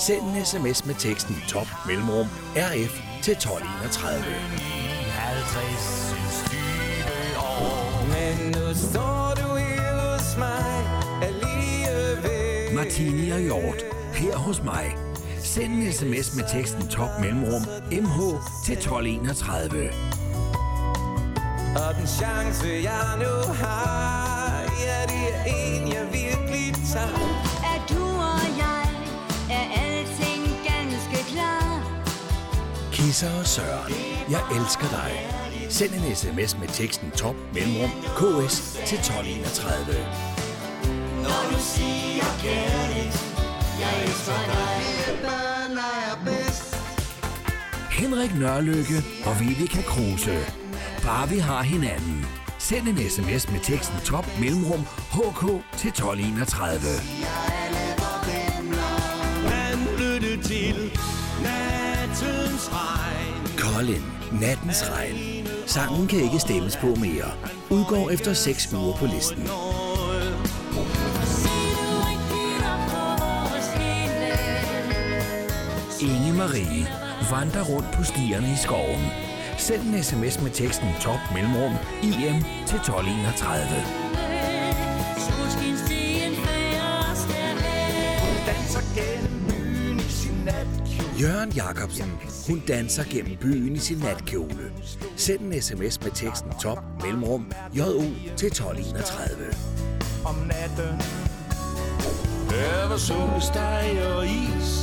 Send 0.06 0.22
en 0.22 0.46
sms 0.46 0.86
med 0.86 0.96
teksten 0.96 1.36
top 1.48 1.68
mellemrum 1.88 2.28
RF 2.56 2.94
til 3.24 3.32
1231. 3.32 4.24
50 5.12 6.46
dybe 6.52 7.40
år. 7.40 8.06
Men 8.14 8.52
nu 8.52 8.74
står 8.74 9.34
du 9.42 9.56
her 9.56 10.14
hos 10.14 10.38
mig 10.38 10.76
alligevel. 11.22 12.76
Martini 12.76 13.30
og 13.30 13.40
Hjort. 13.40 13.84
Her 14.14 14.36
hos 14.38 14.64
mig. 14.64 14.99
Send 15.54 15.74
en 15.74 15.94
sms 15.94 16.36
med 16.36 16.44
teksten 16.54 16.88
top 16.88 17.10
mellemrum 17.22 17.62
MH 17.92 18.18
til 18.66 18.74
1231. 18.74 19.90
Og 21.76 21.96
den 21.96 22.08
chance 22.08 22.68
jeg 22.84 23.08
nu 23.18 23.54
har, 23.54 24.62
ja 24.86 25.00
det 25.14 25.26
er 25.34 25.44
en 25.46 25.88
jeg 25.94 26.06
virkelig 26.14 26.74
tager. 26.94 27.30
Er 27.74 27.80
du 27.90 28.04
og 28.32 28.46
jeg, 28.64 28.86
er 29.58 29.66
alting 29.84 30.44
ganske 30.70 31.32
klar? 31.32 32.04
Kisser 32.92 33.40
og 33.40 33.48
Søren. 33.48 33.94
Jeg 34.30 34.42
elsker 34.58 34.88
dig. 34.90 35.12
Send 35.70 35.92
en 35.94 36.16
sms 36.16 36.60
med 36.60 36.68
teksten 36.68 37.12
top 37.12 37.36
mellemrum 37.54 37.92
KS 38.18 38.56
til 38.88 38.98
1231. 38.98 39.96
Når 41.24 41.42
du 41.52 41.60
siger 41.60 42.26
kærligt 42.44 43.29
jeg 43.80 44.04
elsker 44.04 44.34
dig 44.48 44.82
Børn 45.22 45.78
er 45.78 46.26
bedst 46.26 46.76
Henrik 47.92 48.36
Nørlykke 48.36 48.98
og 49.26 49.40
Vivica 49.40 49.82
Kruse. 49.82 50.38
Bare 51.04 51.30
vi 51.30 51.38
har 51.38 51.62
hinanden. 51.64 52.26
Send 52.58 52.88
en 52.88 53.10
sms 53.10 53.52
med 53.52 53.60
teksten 53.64 54.00
top 54.06 54.26
mellemrum 54.40 54.80
HK 55.12 55.42
til 55.78 55.90
1231. 55.90 56.80
Man 59.44 59.88
flyttede 59.98 60.44
til 60.44 61.00
nattens 61.44 62.70
regn 62.74 63.58
Colin. 63.58 64.04
Nattens 64.42 64.92
regn. 64.92 65.48
Sangen 65.66 66.08
kan 66.08 66.20
ikke 66.20 66.40
stemmes 66.40 66.78
på 66.78 66.88
mere. 66.88 67.32
Udgår 67.70 68.10
efter 68.10 68.34
6 68.34 68.74
uger 68.74 68.96
på 68.96 69.06
listen. 69.06 69.50
Inge 76.56 76.68
Marie 76.68 76.88
vandrer 77.32 77.64
rundt 77.64 77.92
på 77.92 78.04
stierne 78.04 78.48
i 78.54 78.56
skoven. 78.58 79.06
Send 79.58 79.82
en 79.82 80.04
sms 80.04 80.42
med 80.42 80.52
teksten 80.52 80.88
top 81.02 81.20
mellemrum 81.34 81.74
IM 82.04 82.44
til 82.68 82.78
1231. 82.78 83.60
Solskinstien 85.18 86.34
fører 86.36 87.12
os 87.12 87.20
derhen. 87.32 88.36
Danser 88.48 88.82
gennem 88.96 89.46
byen 89.50 90.00
i 90.00 90.10
sin 90.10 90.42
natkjole 90.46 91.20
Jørgen 91.22 91.52
Jacobsen. 91.52 92.12
Hun 92.48 92.64
danser 92.68 93.04
gennem 93.04 93.38
byen 93.38 93.76
i 93.76 93.80
sin 93.80 93.98
natkjole. 93.98 94.72
Send 95.16 95.40
en 95.40 95.62
sms 95.62 96.02
med 96.04 96.12
teksten 96.12 96.52
top 96.62 96.80
mellemrum 97.02 97.52
JO 97.74 98.04
til 98.38 98.48
1231. 98.48 99.54
Om 100.26 100.36
natten 100.36 101.02
Der 102.50 102.88
var 102.90 102.98
suppesteg 102.98 104.02
og 104.16 104.26
is. 104.26 104.79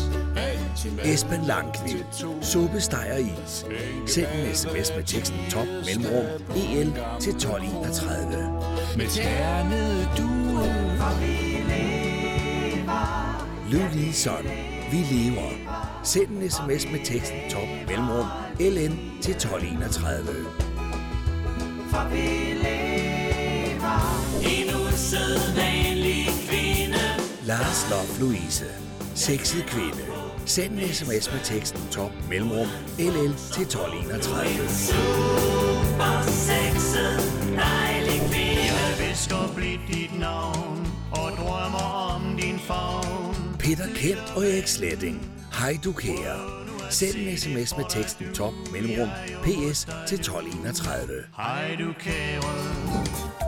Esben 1.05 1.45
Langkniv. 1.45 2.05
Suppe, 2.41 2.81
steg 2.81 3.11
og 3.13 3.21
is. 3.21 3.67
Send 4.07 4.27
en 4.27 4.55
sms 4.55 4.93
med 4.97 5.05
teksten 5.05 5.39
top 5.51 5.67
mellemrum 5.67 6.27
EL 6.57 6.93
til 7.21 7.33
1231. 7.33 8.63
Med 8.97 9.07
ternede 9.07 10.09
duer. 10.17 10.37
Ludvig 13.71 14.15
Son. 14.15 14.47
Vi 14.91 14.97
lever. 14.97 15.51
Send 16.03 16.29
en 16.29 16.51
sms 16.51 16.91
med 16.93 17.05
teksten 17.05 17.39
top 17.51 17.69
mellemrum 17.89 18.27
LN 18.61 19.21
til 19.23 19.35
1231. 19.35 20.27
For 21.91 22.09
vi 22.09 22.55
lever 22.63 23.99
En 24.43 24.75
usædvanlig 24.75 26.27
kvinde 26.49 26.99
Lars 27.45 27.87
Love 27.91 28.21
Louise. 28.21 28.65
Sexet 29.15 29.67
kvinde. 29.67 30.16
Send 30.47 30.79
en 30.79 30.89
sms 30.95 31.33
med 31.33 31.41
teksten 31.45 31.81
top 31.91 32.11
mellemrum 32.29 32.67
LL 32.99 33.35
til 33.35 33.63
1231. 33.63 34.69
Super 34.69 36.23
sexet 36.23 37.19
dejlig 37.57 38.21
kvinde 38.31 38.63
Jeg 38.63 39.09
visker 39.09 39.53
blidt 39.57 39.81
dit 39.93 40.21
navn 40.21 40.87
og 41.13 41.33
drømmer 41.39 42.13
om 42.15 42.37
din 42.37 42.59
favn. 42.59 43.57
Peter 43.59 43.87
Kent 43.95 44.37
og 44.37 44.47
Erik 44.47 44.67
Sletting. 44.67 45.31
Hej 45.53 45.79
du 45.85 45.93
kære. 45.93 46.37
Send 46.91 47.17
en 47.17 47.39
sms 47.39 47.77
med 47.77 47.85
teksten 47.89 48.35
top 48.35 48.53
mellemrum 48.73 49.09
ps 49.43 49.85
til 50.09 50.19
1231. 50.19 51.25
Hej 51.37 51.77
du 51.79 51.93
kære 51.99 53.46